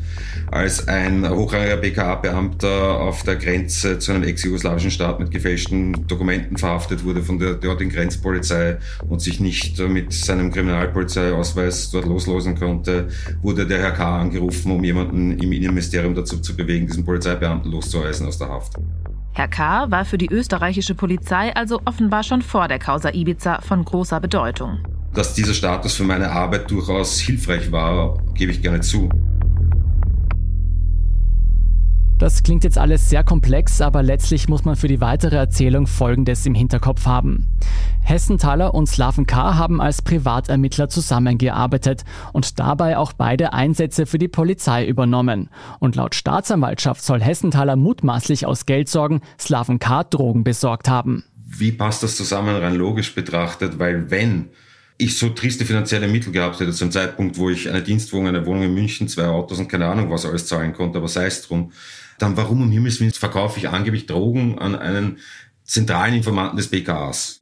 [0.51, 7.03] Als ein hochrangiger BKA-Beamter auf der Grenze zu einem ex-jugoslawischen Staat mit gefälschten Dokumenten verhaftet
[7.03, 8.77] wurde von der dortigen Grenzpolizei
[9.09, 13.09] und sich nicht mit seinem Kriminalpolizeiausweis dort loslosen konnte,
[13.41, 14.21] wurde der Herr K.
[14.21, 18.73] angerufen, um jemanden im Innenministerium dazu zu bewegen, diesen Polizeibeamten loszuweisen aus der Haft.
[19.33, 19.89] Herr K.
[19.89, 24.79] war für die österreichische Polizei also offenbar schon vor der Causa Ibiza von großer Bedeutung.
[25.13, 29.09] Dass dieser Status für meine Arbeit durchaus hilfreich war, gebe ich gerne zu.
[32.21, 36.45] Das klingt jetzt alles sehr komplex, aber letztlich muss man für die weitere Erzählung Folgendes
[36.45, 37.47] im Hinterkopf haben.
[38.03, 39.55] Hessenthaler und Slaven K.
[39.55, 45.49] haben als Privatermittler zusammengearbeitet und dabei auch beide Einsätze für die Polizei übernommen.
[45.79, 50.03] Und laut Staatsanwaltschaft soll Hessenthaler mutmaßlich aus Geldsorgen Slaven K.
[50.03, 51.23] Drogen besorgt haben.
[51.47, 53.79] Wie passt das zusammen rein logisch betrachtet?
[53.79, 54.49] Weil wenn
[54.99, 58.61] ich so triste finanzielle Mittel gehabt hätte, zum Zeitpunkt, wo ich eine Dienstwohnung, eine Wohnung
[58.61, 61.71] in München, zwei Autos und keine Ahnung was alles zahlen konnte, aber sei es drum,
[62.21, 65.17] dann warum um Himmels Willen verkaufe ich angeblich Drogen an einen
[65.63, 67.39] zentralen Informanten des BKAs?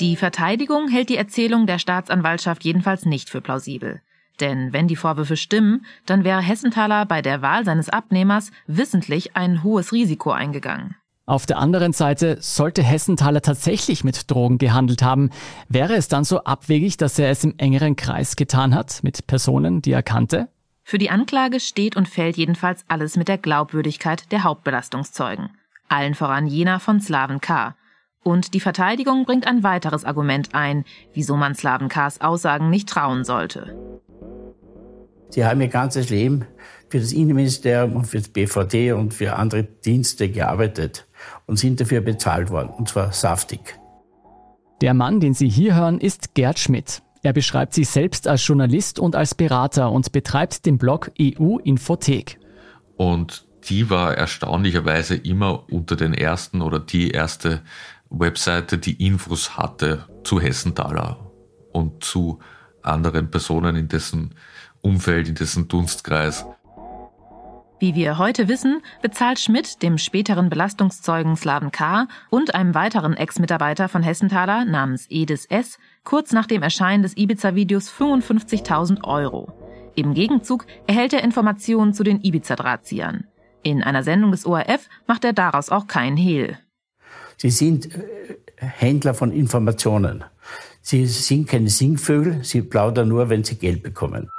[0.00, 4.00] Die Verteidigung hält die Erzählung der Staatsanwaltschaft jedenfalls nicht für plausibel.
[4.40, 9.64] Denn wenn die Vorwürfe stimmen, dann wäre Hessenthaler bei der Wahl seines Abnehmers wissentlich ein
[9.64, 10.94] hohes Risiko eingegangen.
[11.26, 15.30] Auf der anderen Seite, sollte Hessenthaler tatsächlich mit Drogen gehandelt haben,
[15.68, 19.82] wäre es dann so abwegig, dass er es im engeren Kreis getan hat, mit Personen,
[19.82, 20.48] die er kannte?
[20.88, 25.50] Für die Anklage steht und fällt jedenfalls alles mit der Glaubwürdigkeit der Hauptbelastungszeugen.
[25.86, 27.76] Allen voran jener von Slaven K.
[28.24, 33.24] Und die Verteidigung bringt ein weiteres Argument ein, wieso man Slaven K.s Aussagen nicht trauen
[33.24, 33.76] sollte.
[35.28, 36.46] Sie haben ihr ganzes Leben
[36.88, 41.06] für das Innenministerium und für das BVD und für andere Dienste gearbeitet
[41.44, 43.78] und sind dafür bezahlt worden, und zwar saftig.
[44.80, 47.02] Der Mann, den Sie hier hören, ist Gerd Schmidt.
[47.22, 52.38] Er beschreibt sich selbst als Journalist und als Berater und betreibt den Blog EU Infothek.
[52.96, 57.62] Und die war erstaunlicherweise immer unter den ersten oder die erste
[58.10, 61.30] Webseite, die Infos hatte zu Hessenthaler
[61.72, 62.38] und zu
[62.82, 64.34] anderen Personen in dessen
[64.80, 66.46] Umfeld, in dessen Dunstkreis.
[67.80, 72.08] Wie wir heute wissen, bezahlt Schmidt dem späteren Belastungszeugen Slaven K.
[72.28, 75.78] und einem weiteren Ex-Mitarbeiter von Hessenthaler namens Edis S.
[76.08, 79.52] kurz nach dem Erscheinen des Ibiza-Videos 55.000 Euro.
[79.94, 83.26] Im Gegenzug erhält er Informationen zu den Ibiza-Drahtziehern.
[83.62, 86.56] In einer Sendung des ORF macht er daraus auch keinen Hehl.
[87.36, 90.24] Sie sind äh, Händler von Informationen.
[90.80, 94.30] Sie sind keine Singvögel, sie plaudern nur, wenn sie Geld bekommen.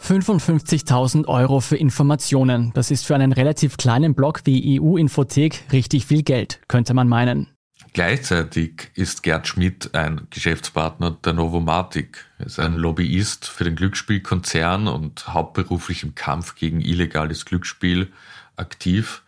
[0.00, 2.72] 55.000 Euro für Informationen.
[2.74, 7.55] Das ist für einen relativ kleinen Blog wie EU-Infothek richtig viel Geld, könnte man meinen.
[7.96, 12.26] Gleichzeitig ist Gerd Schmidt ein Geschäftspartner der Novomatic.
[12.38, 18.12] Er ist ein Lobbyist für den Glücksspielkonzern und hauptberuflich im Kampf gegen illegales Glücksspiel
[18.56, 19.22] aktiv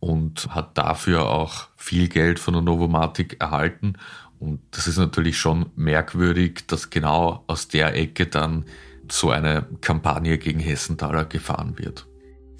[0.00, 3.92] und hat dafür auch viel Geld von der Novomatic erhalten.
[4.40, 8.64] Und das ist natürlich schon merkwürdig, dass genau aus der Ecke dann
[9.08, 12.07] so eine Kampagne gegen Hessenthaler gefahren wird.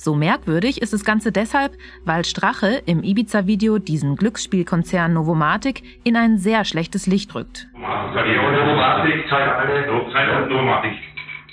[0.01, 1.73] So merkwürdig ist das Ganze deshalb,
[2.05, 7.67] weil Strache im Ibiza-Video diesen Glücksspielkonzern Novomatic in ein sehr schlechtes Licht rückt.
[7.75, 9.87] Novomatic zahlt alle,
[10.49, 10.93] Novomatic.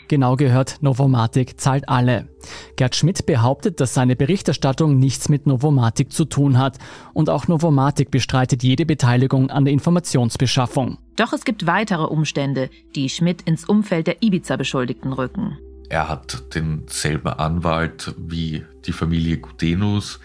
[0.08, 2.30] Genau gehört, Novomatic zahlt alle.
[2.76, 6.78] Gerd Schmidt behauptet, dass seine Berichterstattung nichts mit Novomatic zu tun hat
[7.16, 11.00] und auch Novomatic bestreitet jede Beteiligung an der Informationsbeschaffung.
[11.16, 15.58] Doch es gibt weitere Umstände, die Schmidt ins Umfeld der Ibiza-Beschuldigten rücken.
[15.90, 20.20] Er hat denselben Anwalt wie die Familie Gudenus.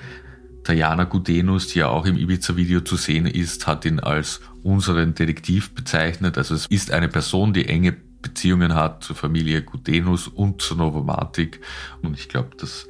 [0.64, 5.75] Tajana Gudenus, die ja auch im Ibiza-Video zu sehen ist, hat ihn als unseren Detektiv
[5.75, 6.38] bezeichnet.
[6.38, 11.61] Also es ist eine Person, die enge Beziehungen hat zur Familie Gutenus und zur Novomatic.
[12.03, 12.87] Und ich glaube, dass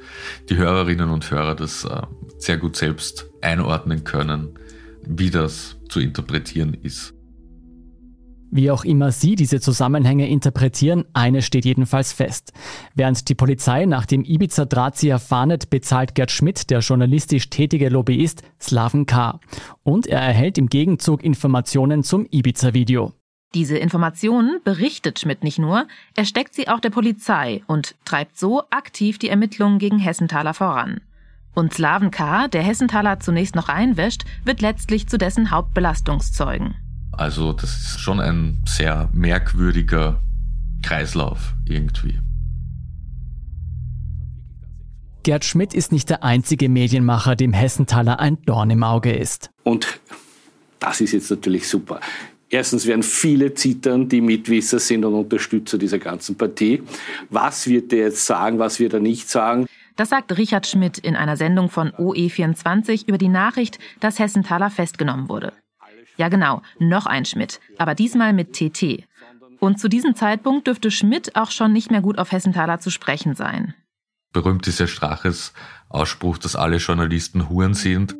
[0.49, 2.01] die Hörerinnen und Hörer das äh,
[2.37, 4.59] sehr gut selbst einordnen können,
[5.03, 7.13] wie das zu interpretieren ist.
[8.53, 12.51] Wie auch immer Sie diese Zusammenhänge interpretieren, eine steht jedenfalls fest.
[12.95, 19.05] Während die Polizei nach dem Ibiza-Drahtzieher fahndet, bezahlt Gerd Schmidt, der journalistisch tätige Lobbyist, Slaven
[19.05, 19.39] K.
[19.83, 23.13] Und er erhält im Gegenzug Informationen zum Ibiza-Video.
[23.53, 28.63] Diese Informationen berichtet Schmidt nicht nur, er steckt sie auch der Polizei und treibt so
[28.69, 30.99] aktiv die Ermittlungen gegen Hessenthaler voran.
[31.55, 36.75] Und Slaven K., der Hessenthaler zunächst noch einwäscht, wird letztlich zu dessen Hauptbelastungszeugen.
[37.11, 40.21] Also das ist schon ein sehr merkwürdiger
[40.81, 42.19] Kreislauf irgendwie.
[45.23, 49.51] Gerd Schmidt ist nicht der einzige Medienmacher, dem Hessenthaler ein Dorn im Auge ist.
[49.63, 49.99] Und
[50.79, 51.99] das ist jetzt natürlich super.
[52.49, 56.81] Erstens werden viele zittern, die Mitwisser sind und Unterstützer dieser ganzen Partie.
[57.29, 59.67] Was wird der jetzt sagen, was wird er nicht sagen?
[59.95, 65.29] Das sagt Richard Schmidt in einer Sendung von OE24 über die Nachricht, dass Hessenthaler festgenommen
[65.29, 65.53] wurde.
[66.21, 69.07] Ja genau, noch ein Schmidt, aber diesmal mit TT.
[69.59, 73.33] Und zu diesem Zeitpunkt dürfte Schmidt auch schon nicht mehr gut auf Hessenthaler zu sprechen
[73.33, 73.73] sein.
[74.31, 75.51] Berühmt ist ja Straches
[75.89, 78.15] Ausspruch, dass alle Journalisten Huren sind.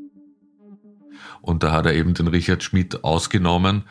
[1.41, 3.83] Und da hat er eben den Richard Schmidt ausgenommen.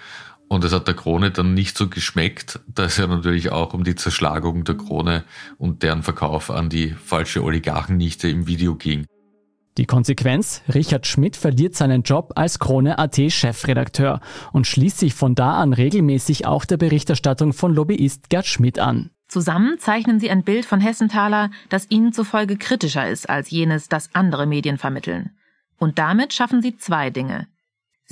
[0.49, 3.85] Und es hat der Krone dann nicht so geschmeckt, da es ja natürlich auch um
[3.85, 5.23] die Zerschlagung der Krone
[5.57, 9.07] und deren Verkauf an die falsche Oligarchennichte im Video ging.
[9.79, 14.21] Die Konsequenz, Richard Schmidt verliert seinen Job als Krone AT Chefredakteur
[14.53, 19.11] und schließt sich von da an regelmäßig auch der Berichterstattung von Lobbyist Gerd Schmidt an.
[19.29, 24.11] Zusammen zeichnen sie ein Bild von Hessenthaler, das ihnen zufolge kritischer ist als jenes, das
[24.13, 25.31] andere Medien vermitteln.
[25.79, 27.47] Und damit schaffen sie zwei Dinge.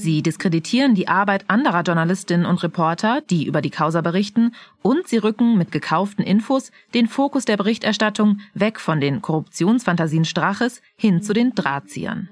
[0.00, 5.16] Sie diskreditieren die Arbeit anderer Journalistinnen und Reporter, die über die Causa berichten, und sie
[5.16, 11.32] rücken mit gekauften Infos den Fokus der Berichterstattung weg von den Korruptionsfantasien Straches hin zu
[11.32, 12.28] den Drahtziehern.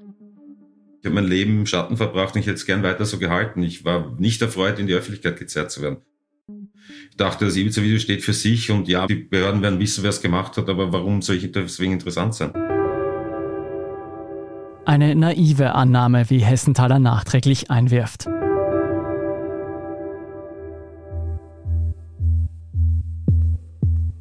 [1.01, 3.61] Ich habe mein Leben im Schatten verbracht und ich hätte es gern weiter so gehalten.
[3.63, 5.97] Ich war nicht erfreut, in die Öffentlichkeit gezerrt zu werden.
[7.11, 10.21] Ich dachte, das Ibiza-Video steht für sich und ja, die Behörden werden wissen, wer es
[10.21, 12.76] gemacht hat, aber warum soll ich deswegen interessant sein?
[14.87, 18.29] Eine naive Annahme, wie Hessenthaler nachträglich einwirft.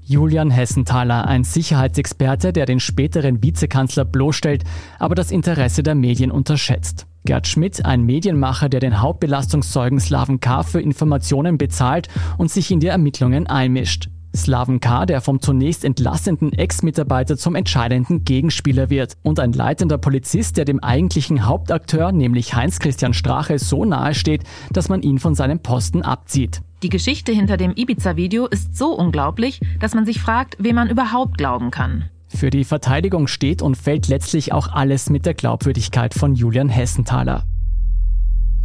[0.00, 4.64] Julian Hessenthaler, ein Sicherheitsexperte, der den späteren Vizekanzler bloßstellt,
[4.98, 7.06] aber das Interesse der Medien unterschätzt.
[7.24, 10.64] Gerd Schmidt, ein Medienmacher, der den Hauptbelastungszeugen Slaven K.
[10.64, 14.08] für Informationen bezahlt und sich in die Ermittlungen einmischt.
[14.34, 19.16] Slaven K., der vom zunächst entlassenen Ex-Mitarbeiter zum entscheidenden Gegenspieler wird.
[19.22, 24.88] Und ein leitender Polizist, der dem eigentlichen Hauptakteur, nämlich Heinz-Christian Strache, so nahe steht, dass
[24.88, 26.62] man ihn von seinem Posten abzieht.
[26.82, 31.38] Die Geschichte hinter dem Ibiza-Video ist so unglaublich, dass man sich fragt, wem man überhaupt
[31.38, 32.10] glauben kann.
[32.28, 37.44] Für die Verteidigung steht und fällt letztlich auch alles mit der Glaubwürdigkeit von Julian Hessenthaler.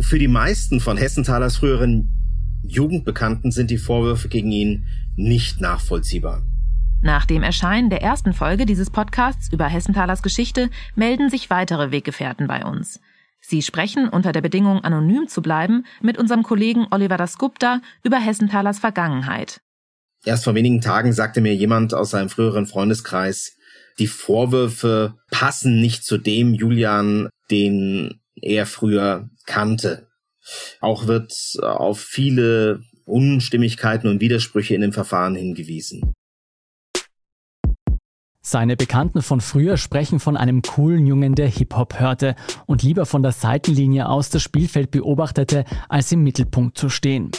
[0.02, 2.10] Für die meisten von Hessenthalers früheren
[2.64, 4.86] Jugendbekannten sind die Vorwürfe gegen ihn
[5.22, 6.44] nicht nachvollziehbar.
[7.02, 12.48] Nach dem Erscheinen der ersten Folge dieses Podcasts über Hessenthalers Geschichte melden sich weitere Weggefährten
[12.48, 13.00] bei uns.
[13.40, 18.78] Sie sprechen unter der Bedingung, anonym zu bleiben, mit unserem Kollegen Oliver Dasgupta über Hessenthalers
[18.78, 19.62] Vergangenheit.
[20.24, 23.58] Erst vor wenigen Tagen sagte mir jemand aus seinem früheren Freundeskreis,
[23.98, 30.08] die Vorwürfe passen nicht zu dem Julian, den er früher kannte.
[30.80, 36.14] Auch wird auf viele Unstimmigkeiten und Widersprüche in dem Verfahren hingewiesen.
[38.44, 43.22] Seine Bekannten von früher sprechen von einem coolen Jungen, der Hip-Hop hörte und lieber von
[43.22, 47.30] der Seitenlinie aus das Spielfeld beobachtete, als im Mittelpunkt zu stehen.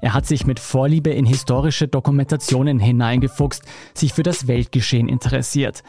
[0.00, 5.82] Er hat sich mit Vorliebe in historische Dokumentationen hineingefuchst, sich für das Weltgeschehen interessiert.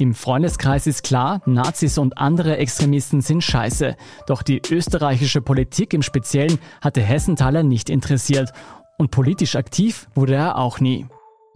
[0.00, 3.96] Im Freundeskreis ist klar, Nazis und andere Extremisten sind scheiße.
[4.26, 8.52] Doch die österreichische Politik im Speziellen hatte Hessenthaler nicht interessiert.
[8.98, 11.06] Und politisch aktiv wurde er auch nie.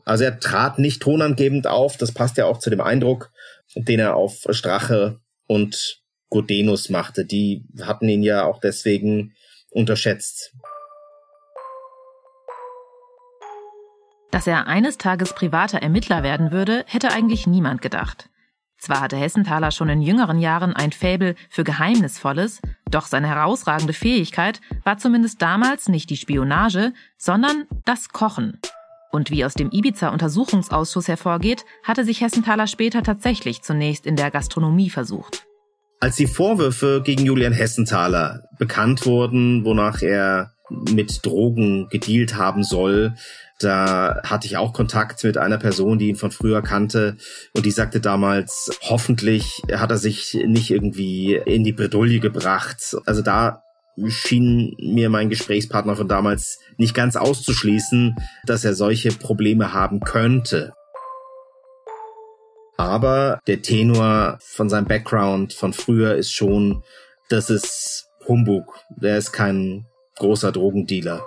[0.05, 3.31] Also er trat nicht tonangebend auf, das passt ja auch zu dem Eindruck,
[3.75, 6.01] den er auf Strache und
[6.31, 7.25] Godenus machte.
[7.25, 9.35] Die hatten ihn ja auch deswegen
[9.71, 10.55] unterschätzt.
[14.31, 18.31] Dass er eines Tages privater Ermittler werden würde, hätte eigentlich niemand gedacht.
[18.83, 24.61] Zwar hatte Hessenthaler schon in jüngeren Jahren ein Faible für Geheimnisvolles, doch seine herausragende Fähigkeit
[24.83, 28.59] war zumindest damals nicht die Spionage, sondern das Kochen.
[29.13, 34.91] Und wie aus dem Ibiza-Untersuchungsausschuss hervorgeht, hatte sich Hessenthaler später tatsächlich zunächst in der Gastronomie
[34.91, 35.47] versucht.
[36.01, 40.55] Als die Vorwürfe gegen Julian Hessenthaler bekannt wurden, wonach er
[40.91, 43.15] mit Drogen gedealt haben soll,
[43.63, 47.17] da hatte ich auch Kontakt mit einer Person, die ihn von früher kannte
[47.55, 52.97] und die sagte damals, hoffentlich hat er sich nicht irgendwie in die Bredouille gebracht.
[53.07, 53.63] Also da
[54.09, 58.17] schien mir mein Gesprächspartner von damals nicht ganz auszuschließen,
[58.47, 60.73] dass er solche Probleme haben könnte.
[62.77, 66.83] Aber der Tenor von seinem Background von früher ist schon,
[67.29, 68.81] das ist Humbug.
[68.97, 69.87] Der ist kein
[70.17, 71.23] großer Drogendealer.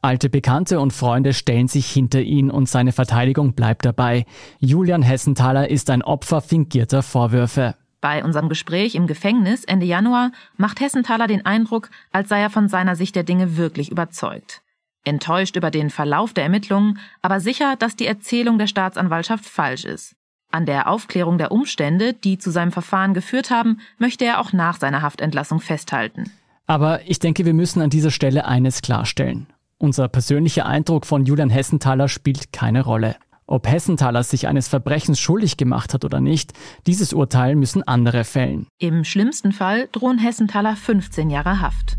[0.00, 4.26] Alte Bekannte und Freunde stellen sich hinter ihn und seine Verteidigung bleibt dabei.
[4.60, 7.74] Julian Hessenthaler ist ein Opfer fingierter Vorwürfe.
[8.00, 12.68] Bei unserem Gespräch im Gefängnis Ende Januar macht Hessenthaler den Eindruck, als sei er von
[12.68, 14.62] seiner Sicht der Dinge wirklich überzeugt.
[15.04, 20.14] Enttäuscht über den Verlauf der Ermittlungen, aber sicher, dass die Erzählung der Staatsanwaltschaft falsch ist.
[20.50, 24.78] An der Aufklärung der Umstände, die zu seinem Verfahren geführt haben, möchte er auch nach
[24.78, 26.30] seiner Haftentlassung festhalten.
[26.66, 29.46] Aber ich denke, wir müssen an dieser Stelle eines klarstellen.
[29.78, 33.16] Unser persönlicher Eindruck von Julian Hessenthaler spielt keine Rolle.
[33.46, 36.52] Ob Hessenthaler sich eines Verbrechens schuldig gemacht hat oder nicht,
[36.86, 38.66] dieses Urteil müssen andere fällen.
[38.78, 41.96] Im schlimmsten Fall drohen Hessenthaler 15 Jahre Haft.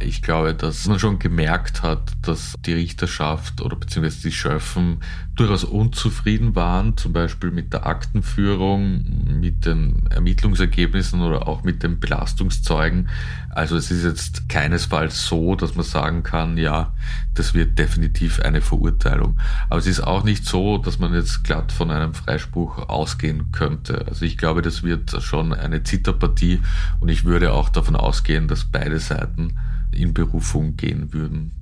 [0.00, 5.00] Ich glaube, dass man schon gemerkt hat, dass die Richterschaft oder beziehungsweise die Schöffen
[5.36, 12.00] durchaus unzufrieden waren, zum Beispiel mit der Aktenführung, mit den Ermittlungsergebnissen oder auch mit den
[12.00, 13.08] Belastungszeugen.
[13.50, 16.92] Also es ist jetzt keinesfalls so, dass man sagen kann, ja,
[17.34, 19.38] das wird definitiv eine Verurteilung.
[19.68, 24.06] Aber es ist auch nicht so, dass man jetzt glatt von einem Freispruch ausgehen könnte.
[24.08, 26.60] Also ich glaube, das wird schon eine Zitterpartie
[27.00, 29.56] und ich würde auch davon ausgehen, dass beide Seiten
[29.92, 31.52] in Berufung gehen würden.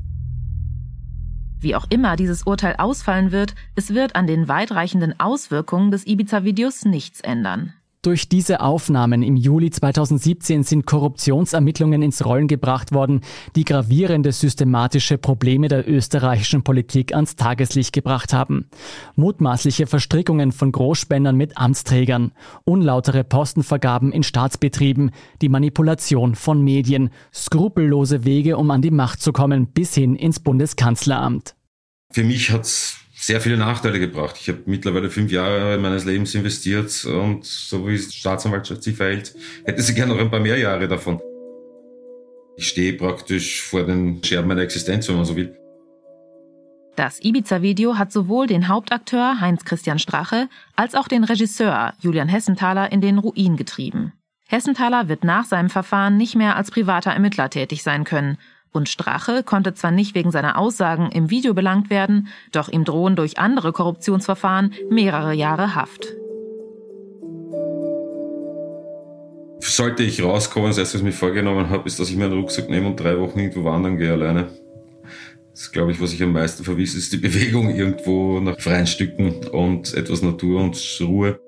[1.60, 6.84] Wie auch immer dieses Urteil ausfallen wird, es wird an den weitreichenden Auswirkungen des Ibiza-Videos
[6.84, 7.74] nichts ändern.
[8.02, 13.22] Durch diese Aufnahmen im Juli 2017 sind Korruptionsermittlungen ins Rollen gebracht worden,
[13.56, 18.70] die gravierende systematische Probleme der österreichischen Politik ans Tageslicht gebracht haben.
[19.16, 22.30] Mutmaßliche Verstrickungen von Großspendern mit Amtsträgern,
[22.64, 25.10] unlautere Postenvergaben in Staatsbetrieben,
[25.42, 30.38] die Manipulation von Medien, skrupellose Wege, um an die Macht zu kommen, bis hin ins
[30.38, 31.56] Bundeskanzleramt.
[32.12, 34.36] Für mich hat's sehr viele Nachteile gebracht.
[34.40, 39.34] Ich habe mittlerweile fünf Jahre meines Lebens investiert und so wie die Staatsanwaltschaft sich verhält,
[39.64, 41.20] hätte sie gerne noch ein paar mehr Jahre davon.
[42.56, 45.56] Ich stehe praktisch vor den Scherben meiner Existenz, wenn man so will.
[46.94, 53.00] Das Ibiza-Video hat sowohl den Hauptakteur Heinz-Christian Strache als auch den Regisseur Julian Hessenthaler in
[53.00, 54.12] den Ruin getrieben.
[54.48, 58.38] Hessenthaler wird nach seinem Verfahren nicht mehr als privater Ermittler tätig sein können
[58.72, 63.16] und Strache konnte zwar nicht wegen seiner Aussagen im Video belangt werden, doch ihm drohen
[63.16, 66.08] durch andere Korruptionsverfahren mehrere Jahre Haft.
[69.60, 72.68] Sollte ich rauskommen, das erste, was ich mir vorgenommen habe, ist, dass ich meinen Rucksack
[72.68, 74.48] nehme und drei Wochen irgendwo wandern gehe alleine.
[75.52, 79.44] Das glaube ich, was ich am meisten vermisse, ist die Bewegung irgendwo nach freien Stücken
[79.48, 81.40] und etwas Natur und Ruhe.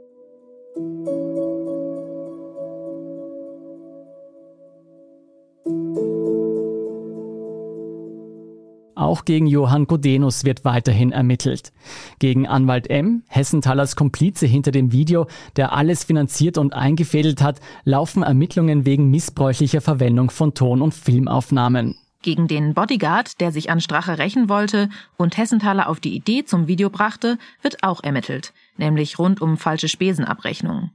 [9.00, 11.72] Auch gegen Johann Godenus wird weiterhin ermittelt.
[12.18, 15.26] Gegen Anwalt M, Hessenthalers Komplize hinter dem Video,
[15.56, 21.96] der alles finanziert und eingefädelt hat, laufen Ermittlungen wegen missbräuchlicher Verwendung von Ton- und Filmaufnahmen.
[22.20, 26.66] Gegen den Bodyguard, der sich an Strache rächen wollte und Hessenthaler auf die Idee zum
[26.66, 30.90] Video brachte, wird auch ermittelt, nämlich rund um falsche Spesenabrechnungen.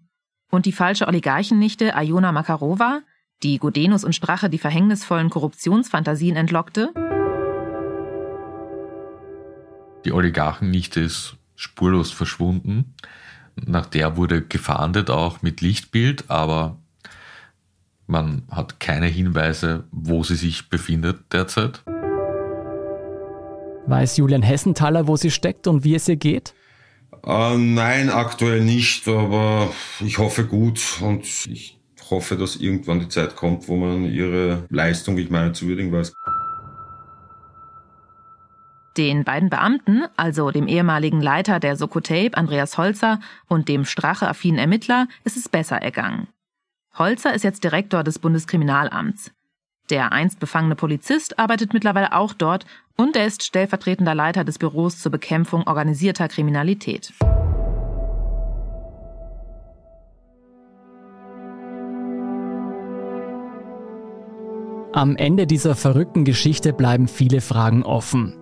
[0.52, 3.00] Und die falsche Oligarchennichte Ayona Makarova,
[3.42, 6.94] die Godenus und Strache die verhängnisvollen Korruptionsfantasien entlockte,
[10.06, 12.94] die Oligarchennichte ist spurlos verschwunden.
[13.56, 16.78] Nach der wurde gefahndet, auch mit Lichtbild, aber
[18.08, 21.84] man hat keine Hinweise, wo sie sich befindet derzeit.
[23.88, 26.54] Weiß Julian Hessenthaler, wo sie steckt und wie es ihr geht?
[27.26, 31.80] Äh, nein, aktuell nicht, aber ich hoffe gut und ich
[32.10, 36.14] hoffe, dass irgendwann die Zeit kommt, wo man ihre Leistung, ich meine, zu würdigen weiß.
[38.98, 45.08] Den beiden Beamten, also dem ehemaligen Leiter der Sokotape Andreas Holzer und dem stracheaffinen Ermittler,
[45.26, 46.28] ist es besser ergangen.
[46.98, 49.32] Holzer ist jetzt Direktor des Bundeskriminalamts.
[49.90, 52.66] Der einst befangene Polizist arbeitet mittlerweile auch dort
[52.96, 57.12] und er ist stellvertretender Leiter des Büros zur Bekämpfung organisierter Kriminalität.
[64.94, 68.34] Am Ende dieser verrückten Geschichte bleiben viele Fragen offen.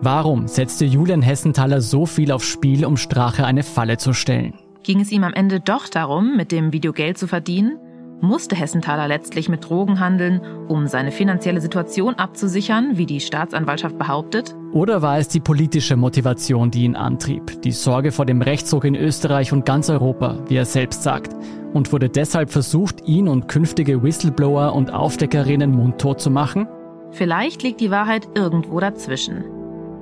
[0.00, 4.54] Warum setzte Julian Hessenthaler so viel aufs Spiel, um Strache eine Falle zu stellen?
[4.84, 7.78] Ging es ihm am Ende doch darum, mit dem Video Geld zu verdienen?
[8.20, 14.54] Musste Hessenthaler letztlich mit Drogen handeln, um seine finanzielle Situation abzusichern, wie die Staatsanwaltschaft behauptet?
[14.72, 17.60] Oder war es die politische Motivation, die ihn antrieb?
[17.62, 21.34] Die Sorge vor dem Rechtsruck in Österreich und ganz Europa, wie er selbst sagt.
[21.74, 26.68] Und wurde deshalb versucht, ihn und künftige Whistleblower und Aufdeckerinnen mundtot zu machen?
[27.10, 29.57] Vielleicht liegt die Wahrheit irgendwo dazwischen.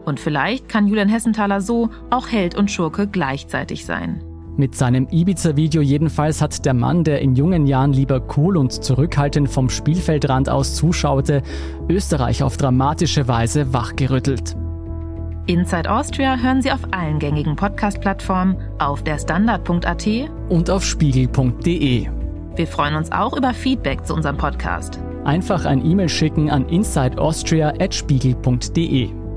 [0.06, 4.22] Und vielleicht kann Julian Hessenthaler so auch Held und Schurke gleichzeitig sein.
[4.56, 9.50] Mit seinem Ibiza-Video jedenfalls hat der Mann, der in jungen Jahren lieber cool und zurückhaltend
[9.50, 11.42] vom Spielfeldrand aus zuschaute,
[11.90, 14.56] Österreich auf dramatische Weise wachgerüttelt.
[15.46, 20.06] Inside Austria hören Sie auf allen gängigen Podcast-Plattformen, auf der Standard.at
[20.48, 22.06] und auf spiegel.de.
[22.54, 24.98] Wir freuen uns auch über Feedback zu unserem Podcast.
[25.24, 29.25] Einfach ein E-Mail schicken an insideaustria.spiegel.de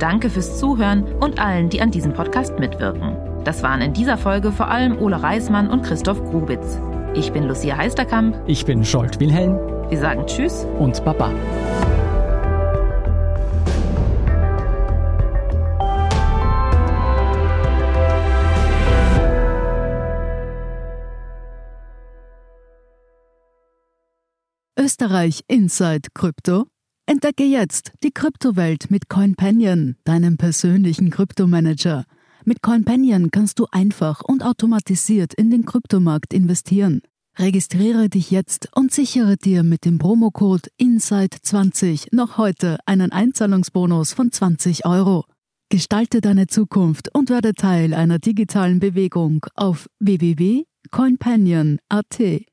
[0.00, 3.18] Danke fürs Zuhören und allen, die an diesem Podcast mitwirken.
[3.44, 6.80] Das waren in dieser Folge vor allem Ole Reismann und Christoph Grubitz.
[7.14, 8.34] Ich bin Lucia Heisterkamp.
[8.46, 9.58] Ich bin Scholt Wilhelm.
[9.90, 11.30] Wir sagen Tschüss und Baba.
[24.78, 26.64] Österreich Inside Krypto
[27.10, 32.04] Entdecke jetzt die Kryptowelt mit CoinPanion, deinem persönlichen Kryptomanager.
[32.44, 37.02] Mit CoinPanion kannst du einfach und automatisiert in den Kryptomarkt investieren.
[37.36, 44.30] Registriere dich jetzt und sichere dir mit dem Promocode INSIDE20 noch heute einen Einzahlungsbonus von
[44.30, 45.24] 20 Euro.
[45.68, 52.46] Gestalte deine Zukunft und werde Teil einer digitalen Bewegung auf www.coinpanion.at.